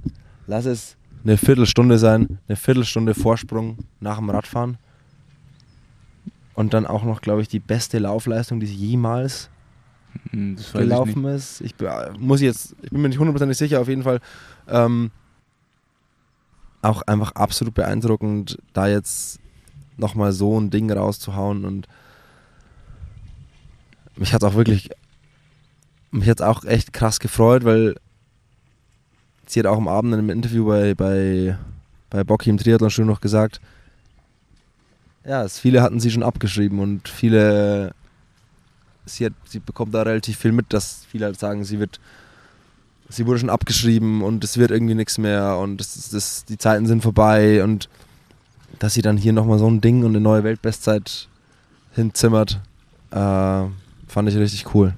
[0.47, 2.39] lass es eine Viertelstunde sein.
[2.47, 4.77] Eine Viertelstunde Vorsprung nach dem Radfahren.
[6.55, 9.49] Und dann auch noch, glaube ich, die beste Laufleistung, die sie jemals
[10.29, 11.61] hm, gelaufen ich ist.
[11.61, 11.75] Ich
[12.19, 14.19] muss jetzt, ich bin mir nicht hundertprozentig sicher, auf jeden Fall.
[14.67, 15.11] Ähm,
[16.83, 19.39] auch einfach absolut beeindruckend, da jetzt
[19.97, 21.87] nochmal so ein Ding rauszuhauen und
[24.15, 24.89] mich hat auch wirklich,
[26.11, 27.95] mich hat auch echt krass gefreut, weil
[29.45, 31.57] sie hat auch am Abend in einem Interview bei, bei,
[32.09, 33.59] bei Bocky im Triathlon-Studio noch gesagt,
[35.25, 37.93] ja, es, viele hatten sie schon abgeschrieben und viele,
[39.05, 41.99] sie, hat, sie bekommt da relativ viel mit, dass viele halt sagen, sie wird,
[43.09, 46.87] sie wurde schon abgeschrieben und es wird irgendwie nichts mehr und das, das, die Zeiten
[46.87, 47.89] sind vorbei und
[48.83, 51.29] dass sie dann hier nochmal so ein Ding und eine neue Weltbestzeit
[51.95, 52.59] hinzimmert,
[53.11, 54.93] äh, fand ich richtig cool.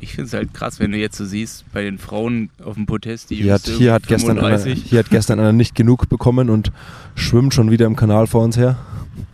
[0.00, 2.84] Ich finde es halt krass, wenn du jetzt so siehst, bei den Frauen auf dem
[2.84, 6.50] Podest, die hier hat, hier hat, gestern einer, hier hat gestern einer nicht genug bekommen
[6.50, 6.72] und
[7.14, 8.76] schwimmt schon wieder im Kanal vor uns her.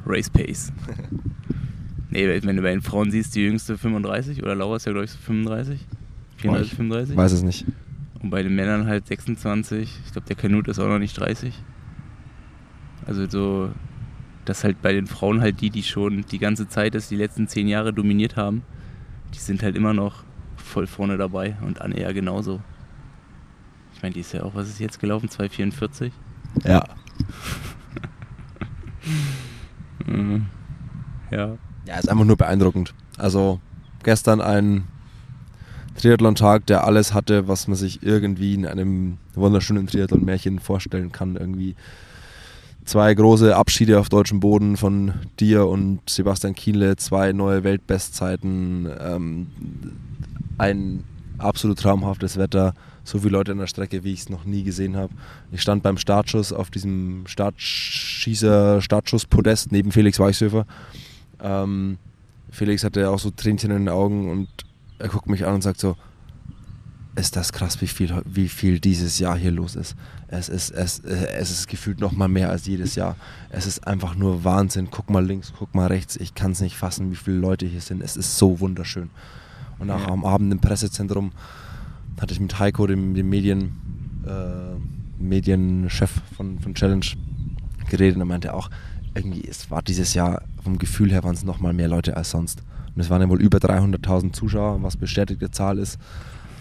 [0.06, 0.70] Race Pace.
[2.10, 5.06] nee, wenn du bei den Frauen siehst, die jüngste 35 oder Laura ist ja, glaube
[5.06, 5.80] ich, so 35.
[6.36, 7.16] 34, 35.
[7.16, 7.64] Weiß es nicht.
[8.22, 9.90] Und bei den Männern halt 26.
[10.06, 11.52] Ich glaube, der Kanut ist auch noch nicht 30.
[13.06, 13.70] Also so,
[14.44, 17.48] dass halt bei den Frauen halt die, die schon die ganze Zeit, das die letzten
[17.48, 18.62] zehn Jahre dominiert haben,
[19.34, 20.24] die sind halt immer noch
[20.56, 22.60] voll vorne dabei und Anne ja genauso.
[23.94, 25.28] Ich meine, die ist ja auch, was ist jetzt gelaufen?
[25.28, 26.10] 2,44?
[26.64, 26.84] Ja.
[31.30, 31.58] Ja.
[31.86, 32.94] Ja, ist einfach nur beeindruckend.
[33.18, 33.60] Also
[34.02, 34.86] gestern ein
[35.96, 41.36] Triathlon-Tag, der alles hatte, was man sich irgendwie in einem wunderschönen Triathlon-Märchen vorstellen kann.
[41.36, 41.74] Irgendwie
[42.86, 49.48] zwei große Abschiede auf deutschem Boden von dir und Sebastian Kienle, zwei neue Weltbestzeiten, ähm,
[50.56, 51.04] ein
[51.38, 52.74] absolut traumhaftes Wetter,
[53.04, 55.12] so viele Leute an der Strecke, wie ich es noch nie gesehen habe.
[55.52, 60.66] Ich stand beim Startschuss auf diesem Startschießer, Startschusspodest neben Felix Weichshöfer.
[61.42, 61.98] Ähm,
[62.50, 64.48] Felix hatte auch so Tränchen in den Augen und
[64.98, 65.96] er guckt mich an und sagt so,
[67.16, 69.96] ist das krass, wie viel, wie viel dieses Jahr hier los ist.
[70.28, 73.16] Es ist, es, es ist gefühlt noch mal mehr als jedes Jahr.
[73.50, 74.88] Es ist einfach nur Wahnsinn.
[74.90, 76.16] Guck mal links, guck mal rechts.
[76.16, 78.02] Ich kann es nicht fassen, wie viele Leute hier sind.
[78.02, 79.10] Es ist so wunderschön.
[79.78, 80.08] Und auch ja.
[80.08, 81.32] am Abend im Pressezentrum
[82.20, 83.76] hatte ich mit Heiko, dem, dem Medien,
[84.26, 87.06] äh, Medienchef von, von Challenge,
[87.88, 88.70] geredet und er meinte auch,
[89.14, 92.30] irgendwie, es war dieses Jahr vom Gefühl her waren es noch mal mehr Leute als
[92.30, 92.62] sonst.
[92.94, 95.98] Und es waren ja wohl über 300.000 Zuschauer, was bestätigte Zahl ist.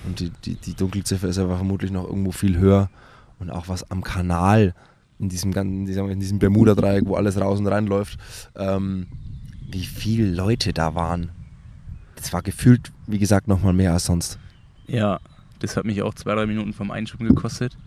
[0.06, 2.90] Und die, die, die Dunkelziffer ist aber vermutlich noch irgendwo viel höher.
[3.40, 4.74] Und auch was am Kanal,
[5.20, 8.18] in diesem, in diesem, Bermuda-Dreieck, wo alles raus und rein läuft,
[8.56, 9.08] ähm,
[9.70, 11.32] wie viele Leute da waren.
[12.16, 14.40] Das war gefühlt, wie gesagt, nochmal mehr als sonst.
[14.88, 15.20] Ja,
[15.60, 17.78] das hat mich auch zwei, drei Minuten vom Einschwimmen gekostet.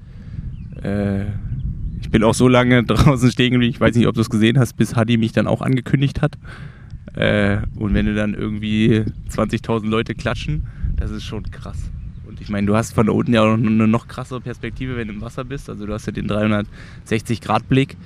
[0.83, 1.27] Äh,
[2.01, 4.59] ich bin auch so lange draußen stehen geblieben, ich weiß nicht, ob du es gesehen
[4.59, 6.39] hast, bis Hadi mich dann auch angekündigt hat.
[7.15, 10.67] Äh, und wenn du dann irgendwie 20.000 Leute klatschen,
[10.97, 11.79] das ist schon krass.
[12.39, 14.97] Und ich meine, du hast von da unten ja auch noch eine noch krassere Perspektive,
[14.97, 15.69] wenn du im Wasser bist.
[15.69, 17.97] Also du hast ja den 360-Grad-Blick.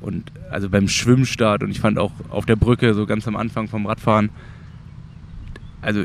[0.00, 3.68] Und also beim Schwimmstart und ich fand auch auf der Brücke, so ganz am Anfang
[3.68, 4.30] vom Radfahren,
[5.82, 6.04] also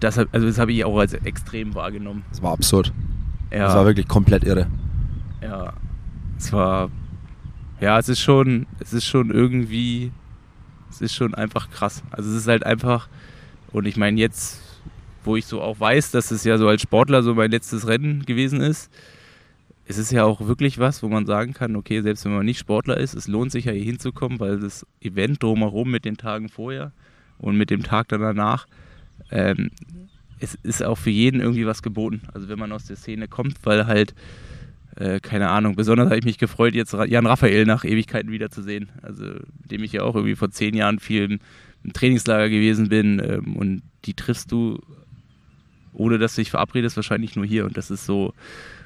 [0.00, 2.24] das, also das habe ich auch als extrem wahrgenommen.
[2.30, 2.92] Das war absurd.
[3.50, 3.66] Ja.
[3.66, 4.66] Das war wirklich komplett irre.
[5.42, 5.74] Ja.
[6.38, 6.90] Es war.
[7.80, 10.10] Ja, es ist schon, es ist schon irgendwie
[10.92, 12.02] es ist schon einfach krass.
[12.10, 13.08] Also es ist halt einfach,
[13.72, 14.61] und ich meine jetzt,
[15.24, 18.24] wo ich so auch weiß, dass es ja so als Sportler so mein letztes Rennen
[18.24, 18.90] gewesen ist,
[19.84, 22.58] es ist ja auch wirklich was, wo man sagen kann, okay, selbst wenn man nicht
[22.58, 26.48] Sportler ist, es lohnt sich ja hier hinzukommen, weil das Event drumherum mit den Tagen
[26.48, 26.92] vorher
[27.38, 28.66] und mit dem Tag danach,
[29.30, 29.70] ähm,
[30.38, 32.22] es ist auch für jeden irgendwie was geboten.
[32.32, 34.14] Also wenn man aus der Szene kommt, weil halt
[34.96, 38.90] äh, keine Ahnung, besonders habe ich mich gefreut, jetzt Jan Raphael nach Ewigkeiten wiederzusehen.
[39.00, 41.38] Also, mit dem ich ja auch irgendwie vor zehn Jahren viel im,
[41.82, 43.20] im Trainingslager gewesen bin.
[43.24, 44.80] Ähm, und die triffst du,
[45.92, 47.64] ohne dass du dich verabredest, wahrscheinlich nur hier.
[47.64, 48.34] Und das ist so,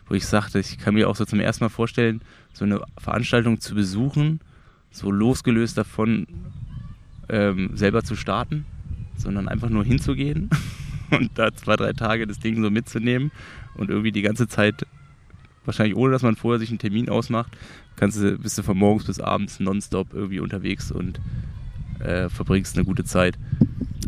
[0.09, 2.21] wo ich sagte, ich kann mir auch so zum ersten Mal vorstellen,
[2.53, 4.41] so eine Veranstaltung zu besuchen,
[4.91, 6.27] so losgelöst davon,
[7.29, 8.65] ähm, selber zu starten,
[9.17, 10.51] sondern einfach nur hinzugehen
[11.11, 13.33] und da zwei, drei Tage das Ding so mitzunehmen
[13.75, 14.87] und irgendwie die ganze Zeit
[15.67, 17.57] wahrscheinlich ohne dass man vorher sich einen Termin ausmacht,
[17.97, 21.21] kannst du, bist du von morgens bis abends nonstop irgendwie unterwegs und
[22.01, 23.39] äh, verbringst eine gute Zeit.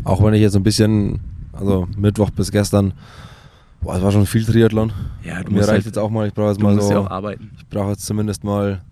[0.04, 1.20] Auch wenn ich jetzt so ein bisschen,
[1.58, 2.94] also Mittwoch bis gestern,
[3.80, 4.92] boah, es war schon viel Triathlon.
[5.24, 6.90] Ja, du Mir reicht halt, jetzt auch mal, ich brauche jetzt mal so.
[6.90, 7.50] Ja auch arbeiten.
[7.56, 8.82] Ich brauche jetzt zumindest mal,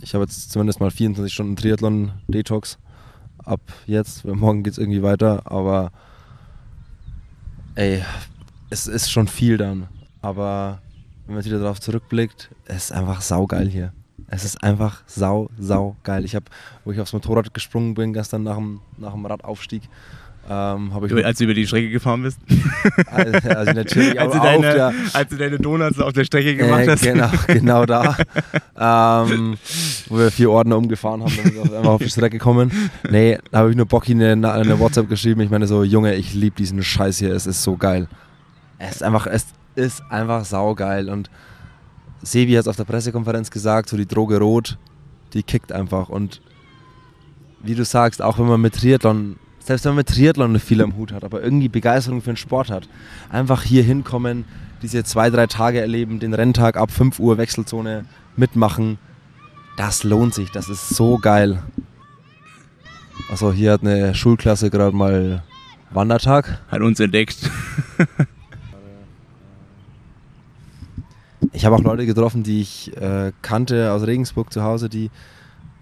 [0.00, 2.78] ich habe jetzt zumindest mal 24 Stunden Triathlon-Detox.
[3.44, 5.90] Ab jetzt, morgen geht es irgendwie weiter, aber
[7.74, 8.02] ey,
[8.70, 9.88] es ist schon viel dann.
[10.20, 10.80] Aber
[11.26, 13.92] wenn man wieder darauf zurückblickt, es ist einfach saugeil hier.
[14.28, 16.24] Es ist einfach sau, sau geil.
[16.24, 16.46] Ich habe,
[16.84, 19.82] wo ich aufs Motorrad gesprungen bin, gestern nach dem, nach dem Radaufstieg,
[20.50, 22.38] ähm, ich als du über die Strecke gefahren bist?
[23.10, 26.86] Also, also natürlich als, du deine, der, als du deine Donuts auf der Strecke gemacht
[26.86, 27.02] äh, hast.
[27.02, 28.16] Genau, genau da.
[28.78, 29.56] ähm,
[30.08, 32.72] wo wir vier Ordner umgefahren haben, damit wir einfach auf die Strecke kommen.
[33.08, 35.40] Nee, da habe ich nur Bocky eine, eine WhatsApp geschrieben.
[35.42, 37.32] Ich meine so, Junge, ich liebe diesen Scheiß hier.
[37.32, 38.08] Es ist so geil.
[38.78, 41.08] Es ist einfach, es, ist einfach saugeil.
[41.08, 41.30] Und
[42.22, 44.78] Sevi hat es auf der Pressekonferenz gesagt, so die Droge Rot,
[45.32, 46.08] die kickt einfach.
[46.08, 46.40] Und
[47.62, 50.96] wie du sagst, auch wenn man mit Triathlon, selbst wenn man mit Triathlon viel am
[50.96, 52.88] Hut hat, aber irgendwie Begeisterung für den Sport hat,
[53.30, 54.44] einfach hier hinkommen,
[54.82, 58.04] diese zwei, drei Tage erleben, den Renntag ab 5 Uhr Wechselzone
[58.36, 58.98] mitmachen,
[59.76, 61.62] das lohnt sich, das ist so geil.
[63.30, 65.42] Also hier hat eine Schulklasse gerade mal
[65.90, 66.60] Wandertag.
[66.68, 67.50] Hat uns entdeckt.
[71.52, 75.10] ich habe auch Leute getroffen, die ich äh, kannte aus Regensburg zu Hause, die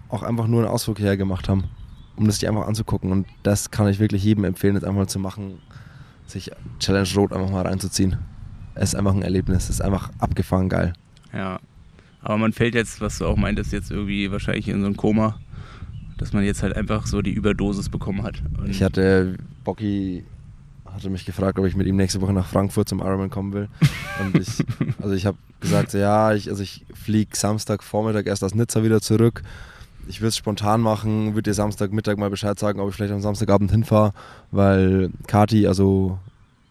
[0.09, 1.65] auch einfach nur einen Ausflug hierher gemacht haben,
[2.15, 3.11] um das sich einfach anzugucken.
[3.11, 5.59] Und das kann ich wirklich jedem empfehlen, jetzt einfach mal zu machen,
[6.27, 8.17] sich Challenge Road einfach mal reinzuziehen.
[8.75, 10.93] Es ist einfach ein Erlebnis, es ist einfach abgefahren geil.
[11.33, 11.59] Ja,
[12.21, 15.39] aber man fällt jetzt, was du auch meintest, jetzt irgendwie wahrscheinlich in so ein Koma,
[16.17, 18.41] dass man jetzt halt einfach so die Überdosis bekommen hat.
[18.57, 20.23] Und ich hatte, Bocky
[20.85, 23.69] hatte mich gefragt, ob ich mit ihm nächste Woche nach Frankfurt zum Ironman kommen will.
[24.23, 24.63] Und ich,
[25.01, 29.41] also ich habe gesagt, ja, ich, also ich fliege Samstagvormittag erst aus Nizza wieder zurück.
[30.07, 33.21] Ich würde es spontan machen, würde dir Samstagmittag mal Bescheid sagen, ob ich vielleicht am
[33.21, 34.13] Samstagabend hinfahre,
[34.51, 36.19] weil Kati, also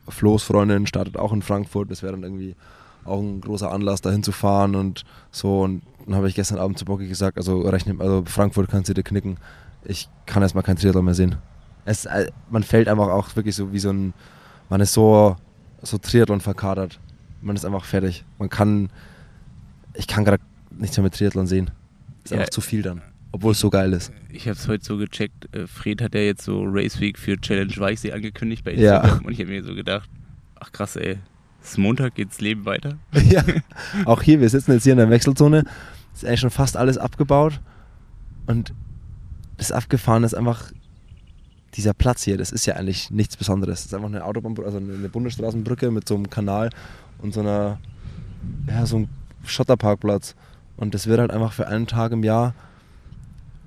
[0.09, 1.91] Flo's Freundin, startet auch in Frankfurt.
[1.91, 2.57] Das wäre dann irgendwie
[3.05, 5.62] auch ein großer Anlass, dahin zu fahren und so.
[5.62, 8.95] Und dann habe ich gestern Abend zu Bocky gesagt, also rechne, also Frankfurt kannst du
[8.95, 9.39] dir knicken.
[9.85, 11.37] Ich kann erstmal kein Triathlon mehr sehen.
[11.85, 14.12] Es, äh, man fällt einfach auch wirklich so wie so ein,
[14.68, 15.37] man ist so,
[15.83, 17.01] so Triathlon verkadert.
[17.41, 18.24] Man ist einfach fertig.
[18.39, 18.91] Man kann,
[19.95, 21.70] ich kann gerade nichts mehr mit Triathlon sehen.
[22.24, 23.03] Ist ja, einfach zu viel dann.
[23.33, 24.12] Obwohl es so geil ist.
[24.31, 25.55] Ich habe es heute so gecheckt.
[25.55, 29.20] Äh, Fred hat ja jetzt so Race Week für Challenge Weichsee angekündigt bei Instagram.
[29.20, 29.26] Ja.
[29.26, 30.09] Und ich habe mir so gedacht,
[30.59, 31.18] ach krass, ey,
[31.62, 32.99] ist Montag, geht das Leben weiter.
[33.12, 33.45] ja,
[34.05, 35.64] auch hier, wir sitzen jetzt hier in der Wechselzone.
[36.14, 37.61] Ist eigentlich schon fast alles abgebaut.
[38.47, 38.74] Und
[39.59, 40.72] das Abgefahren ist einfach
[41.74, 42.37] dieser Platz hier.
[42.37, 43.81] Das ist ja eigentlich nichts Besonderes.
[43.81, 46.70] Das ist einfach eine Autobahn, also eine Bundesstraßenbrücke mit so einem Kanal
[47.18, 47.78] und so einer,
[48.66, 49.09] ja, so einem
[49.45, 50.35] Schotterparkplatz.
[50.76, 52.55] Und das wird halt einfach für einen Tag im Jahr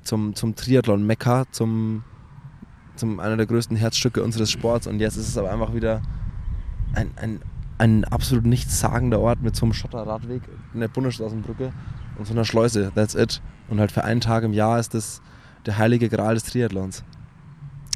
[0.03, 2.03] zum, zum Triathlon-Mekka, zum,
[2.95, 4.87] zum einer der größten Herzstücke unseres Sports.
[4.87, 6.01] Und jetzt ist es aber einfach wieder
[6.93, 7.39] ein, ein
[7.77, 10.41] ein absolut nichtssagender Ort mit so einem Schotterradweg,
[10.73, 11.73] einer Bundesstraßenbrücke
[12.17, 12.91] und so einer Schleuse.
[12.95, 13.41] That's it.
[13.67, 15.21] Und halt für einen Tag im Jahr ist das
[15.65, 17.03] der heilige Gral des Triathlons.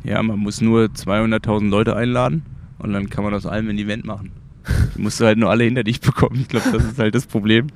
[0.03, 2.45] Ja, man muss nur 200.000 Leute einladen
[2.79, 4.31] und dann kann man aus allem ein Event machen.
[4.95, 6.41] Du musst halt nur alle hinter dich bekommen.
[6.41, 7.67] Ich glaube, das ist halt das Problem.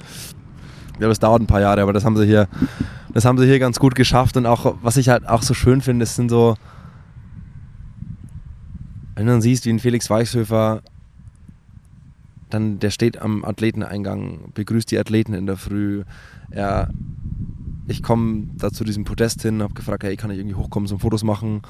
[1.02, 2.48] Ja, das dauert ein paar Jahre, aber das haben sie hier,
[3.12, 4.38] das haben sie hier ganz gut geschafft.
[4.38, 6.56] Und auch, was ich halt auch so schön finde, das sind so,
[9.16, 10.84] wenn du dann siehst, wie ein Felix Weichshöfer
[12.52, 16.04] dann der steht am Athleteneingang, begrüßt die Athleten in der Früh.
[16.52, 16.90] Er,
[17.88, 21.00] ich komme da zu diesem Podest hin, habe gefragt, hey, kann ich irgendwie hochkommen zum
[21.00, 21.62] Fotos machen?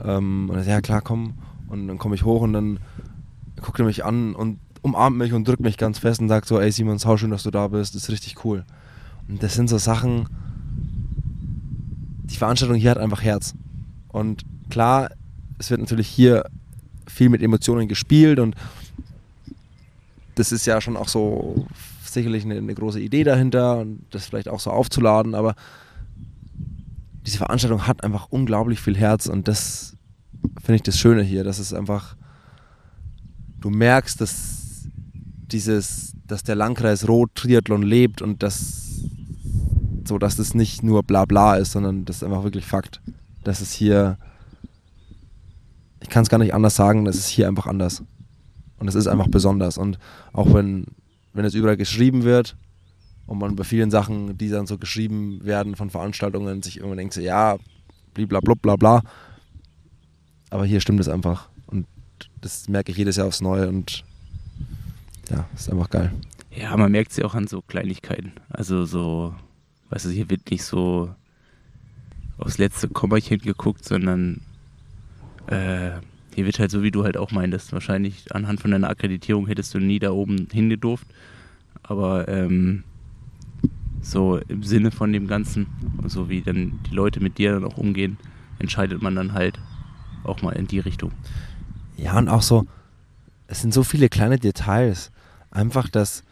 [0.00, 1.34] Ähm, und er sagt, ja klar, komm.
[1.68, 2.78] Und dann komme ich hoch und dann
[3.60, 6.60] guckt er mich an und umarmt mich und drückt mich ganz fest und sagt so,
[6.60, 8.64] ey Simon, sau schön, dass du da bist, das ist richtig cool.
[9.28, 10.28] Und das sind so Sachen,
[12.24, 13.54] die Veranstaltung hier hat einfach Herz.
[14.08, 15.10] Und klar,
[15.58, 16.44] es wird natürlich hier
[17.06, 18.54] viel mit Emotionen gespielt und
[20.36, 21.66] das ist ja schon auch so
[22.04, 25.54] sicherlich eine, eine, große Idee dahinter und das vielleicht auch so aufzuladen, aber
[27.26, 29.96] diese Veranstaltung hat einfach unglaublich viel Herz und das
[30.62, 32.16] finde ich das Schöne hier, dass es einfach,
[33.60, 34.65] du merkst, dass
[35.52, 38.86] dieses, dass der Landkreis Rot Triathlon lebt und dass
[40.06, 43.00] so, dass das nicht nur Blabla ist, sondern das ist einfach wirklich Fakt.
[43.42, 44.18] Das ist hier,
[46.00, 48.02] ich kann es gar nicht anders sagen, das ist hier einfach anders.
[48.78, 49.78] Und es ist einfach besonders.
[49.78, 49.98] Und
[50.32, 50.86] auch wenn,
[51.32, 52.56] wenn es überall geschrieben wird
[53.26, 57.14] und man bei vielen Sachen, die dann so geschrieben werden von Veranstaltungen, sich irgendwann denkt,
[57.14, 57.56] so, ja,
[58.14, 59.02] blablabla, bla bla.
[60.50, 61.48] Aber hier stimmt es einfach.
[61.66, 61.86] Und
[62.40, 64.04] das merke ich jedes Jahr aufs Neue und
[65.30, 66.12] ja, ist einfach geil.
[66.50, 68.32] Ja, man merkt es ja auch an so Kleinigkeiten.
[68.48, 69.34] Also so,
[69.90, 71.14] weißt du, hier wird nicht so
[72.38, 74.40] aufs letzte Kommachen geguckt, sondern
[75.46, 75.92] äh,
[76.34, 77.72] hier wird halt so, wie du halt auch meintest.
[77.72, 81.06] Wahrscheinlich anhand von deiner Akkreditierung hättest du nie da oben hingedurft.
[81.82, 82.84] Aber ähm,
[84.02, 85.66] so im Sinne von dem Ganzen,
[86.06, 88.18] so wie dann die Leute mit dir dann auch umgehen,
[88.58, 89.58] entscheidet man dann halt
[90.24, 91.12] auch mal in die Richtung.
[91.96, 92.66] Ja, und auch so,
[93.46, 95.10] es sind so viele kleine Details.
[95.50, 96.24] Einfach, dass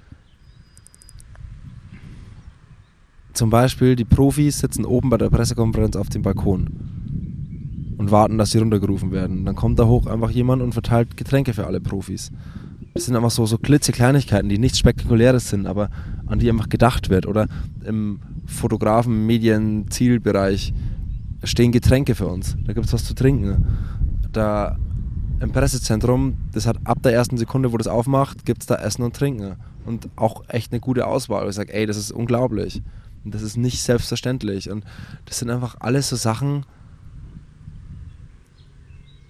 [3.32, 8.50] zum Beispiel die Profis sitzen oben bei der Pressekonferenz auf dem Balkon und warten, dass
[8.50, 9.44] sie runtergerufen werden.
[9.44, 12.30] Dann kommt da hoch einfach jemand und verteilt Getränke für alle Profis.
[12.92, 15.90] Das sind einfach so, so klitzekleinigkeiten, die nichts Spektakuläres sind, aber
[16.26, 17.26] an die einfach gedacht wird.
[17.26, 17.48] Oder
[17.84, 20.72] im Fotografen-, Medien-, Zielbereich
[21.42, 22.56] stehen Getränke für uns.
[22.64, 23.66] Da gibt es was zu trinken.
[24.32, 24.78] Da
[25.44, 29.02] im Pressezentrum, das hat ab der ersten Sekunde, wo das aufmacht, gibt es da Essen
[29.02, 29.56] und Trinken.
[29.84, 31.48] Und auch echt eine gute Auswahl.
[31.48, 32.82] Ich sage, ey, das ist unglaublich.
[33.24, 34.70] Und das ist nicht selbstverständlich.
[34.70, 34.84] Und
[35.26, 36.64] das sind einfach alles so Sachen,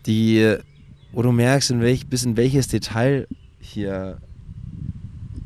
[0.07, 0.57] die,
[1.13, 3.27] wo du merkst, in welch, bis in welches Detail
[3.59, 4.19] hier,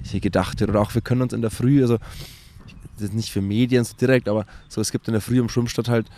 [0.02, 0.70] hier gedacht wird.
[0.70, 1.98] Oder auch wir können uns in der Früh, also
[2.94, 5.48] das ist nicht für Medien so direkt, aber so, es gibt in der Früh im
[5.48, 6.08] Schwimmstadt halt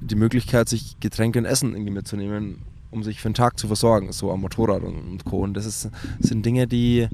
[0.00, 4.12] die Möglichkeit, sich Getränke und Essen irgendwie mitzunehmen, um sich für den Tag zu versorgen,
[4.12, 5.38] so am Motorrad und, und Co.
[5.42, 7.08] Und das ist, sind Dinge, die.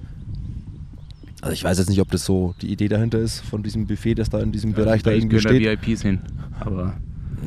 [1.40, 4.14] Also ich weiß jetzt nicht, ob das so die Idee dahinter ist von diesem Buffet,
[4.14, 5.64] das da in diesem Bereich da irgendwie steht.
[5.66, 6.20] Da VIPs hin,
[6.58, 6.94] aber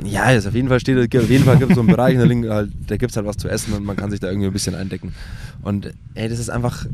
[0.03, 2.49] Ja, also auf jeden Fall steht, auf jeden Fall gibt es so einen Bereich, Linken,
[2.51, 4.53] halt, da gibt es halt was zu essen und man kann sich da irgendwie ein
[4.53, 5.13] bisschen eindecken.
[5.63, 6.85] Und ey, das ist einfach,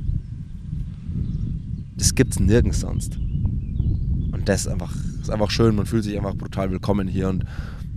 [1.97, 3.17] das gibt's nirgends sonst.
[3.17, 7.43] Und das ist einfach, ist einfach schön, man fühlt sich einfach brutal willkommen hier und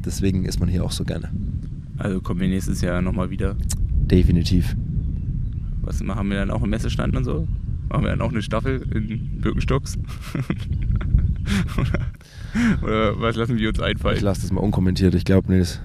[0.04, 1.30] deswegen ist man hier auch so gerne.
[1.98, 3.56] Also kommen wir nächstes Jahr nochmal wieder.
[4.06, 4.76] Definitiv.
[5.82, 7.46] Was machen wir dann auch im Messestand und so?
[7.88, 9.96] Machen wir dann auch eine Staffel in Birkenstocks?
[11.78, 14.20] oder, oder was lassen wir uns Ich einfallen?
[14.22, 15.80] lasse das mal unkommentiert, ich glaube nicht.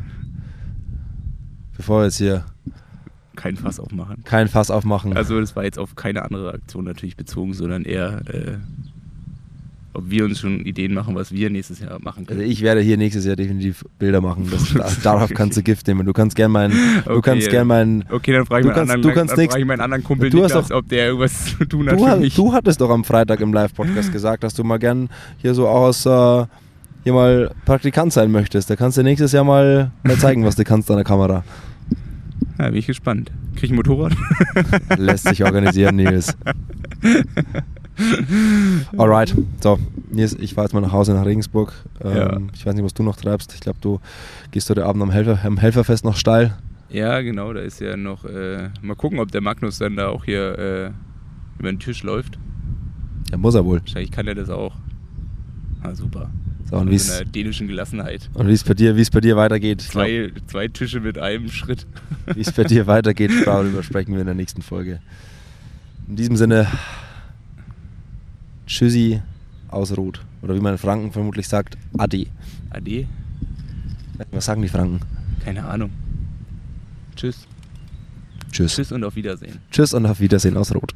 [1.77, 2.45] Bevor wir jetzt hier
[3.35, 4.23] Kein Fass aufmachen.
[4.23, 5.15] kein Fass aufmachen.
[5.15, 8.57] Also das war jetzt auf keine andere Aktion natürlich bezogen, sondern eher, äh,
[9.93, 12.49] ob wir uns schon Ideen machen, was wir nächstes Jahr machen Also können.
[12.51, 14.47] ich werde hier nächstes Jahr definitiv Bilder machen.
[14.49, 16.05] Das, da, darauf kannst du Gift nehmen.
[16.05, 16.71] Du kannst gern meinen,
[17.05, 17.51] du Okay, kannst ja.
[17.51, 19.81] gern meinen, Okay, dann frage ich, kannst- anderen, du kannst dann nix- frage ich meinen
[19.81, 22.35] anderen Kumpel Du hast Niklas, doch- ob der irgendwas zu tun hat du, für mich.
[22.35, 26.05] du hattest doch am Freitag im Live-Podcast gesagt, dass du mal gern hier so aus,
[26.05, 26.45] äh,
[27.03, 28.69] hier mal Praktikant sein möchtest.
[28.69, 31.43] Da kannst du nächstes Jahr mal, mal zeigen, was du kannst an der Kamera.
[32.59, 33.31] Ja, bin ich gespannt.
[33.55, 34.13] Krieg ich ein Motorrad?
[34.97, 36.35] Lässt sich organisieren, Nils.
[38.97, 39.79] Alright, so,
[40.11, 41.73] Nils, ich fahre jetzt mal nach Hause nach Regensburg.
[42.03, 42.37] Ähm, Ja.
[42.53, 43.53] Ich weiß nicht, was du noch treibst.
[43.53, 43.99] Ich glaube, du
[44.51, 46.55] gehst heute Abend am, Helfer, am Helferfest noch steil.
[46.89, 48.25] Ja, genau, da ist ja noch.
[48.25, 50.91] Äh, mal gucken, ob der Magnus dann da auch hier äh,
[51.59, 52.37] über den Tisch läuft.
[53.31, 53.79] Ja, muss er wohl.
[53.79, 54.75] Wahrscheinlich kann er das auch.
[55.83, 56.29] Ah, super.
[56.69, 58.29] So, und wie's- einer dänischen Gelassenheit.
[58.33, 60.99] Und wie es bei dir, wie es bei dir weitergeht, ich glaub, Zwei, zwei Tische
[60.99, 61.87] mit einem Schritt.
[62.33, 64.99] wie es bei dir weitergeht, darüber sprechen wir in der nächsten Folge.
[66.09, 66.67] In diesem Sinne,
[68.71, 69.21] Tschüssi
[69.67, 70.21] aus Rot.
[70.41, 72.27] Oder wie man in Franken vermutlich sagt, Ade.
[72.69, 73.05] Ade?
[74.31, 75.01] Was sagen die Franken?
[75.43, 75.91] Keine Ahnung.
[77.17, 77.47] Tschüss.
[78.49, 78.75] Tschüss.
[78.75, 79.59] Tschüss und auf Wiedersehen.
[79.71, 80.95] Tschüss und auf Wiedersehen aus Rot.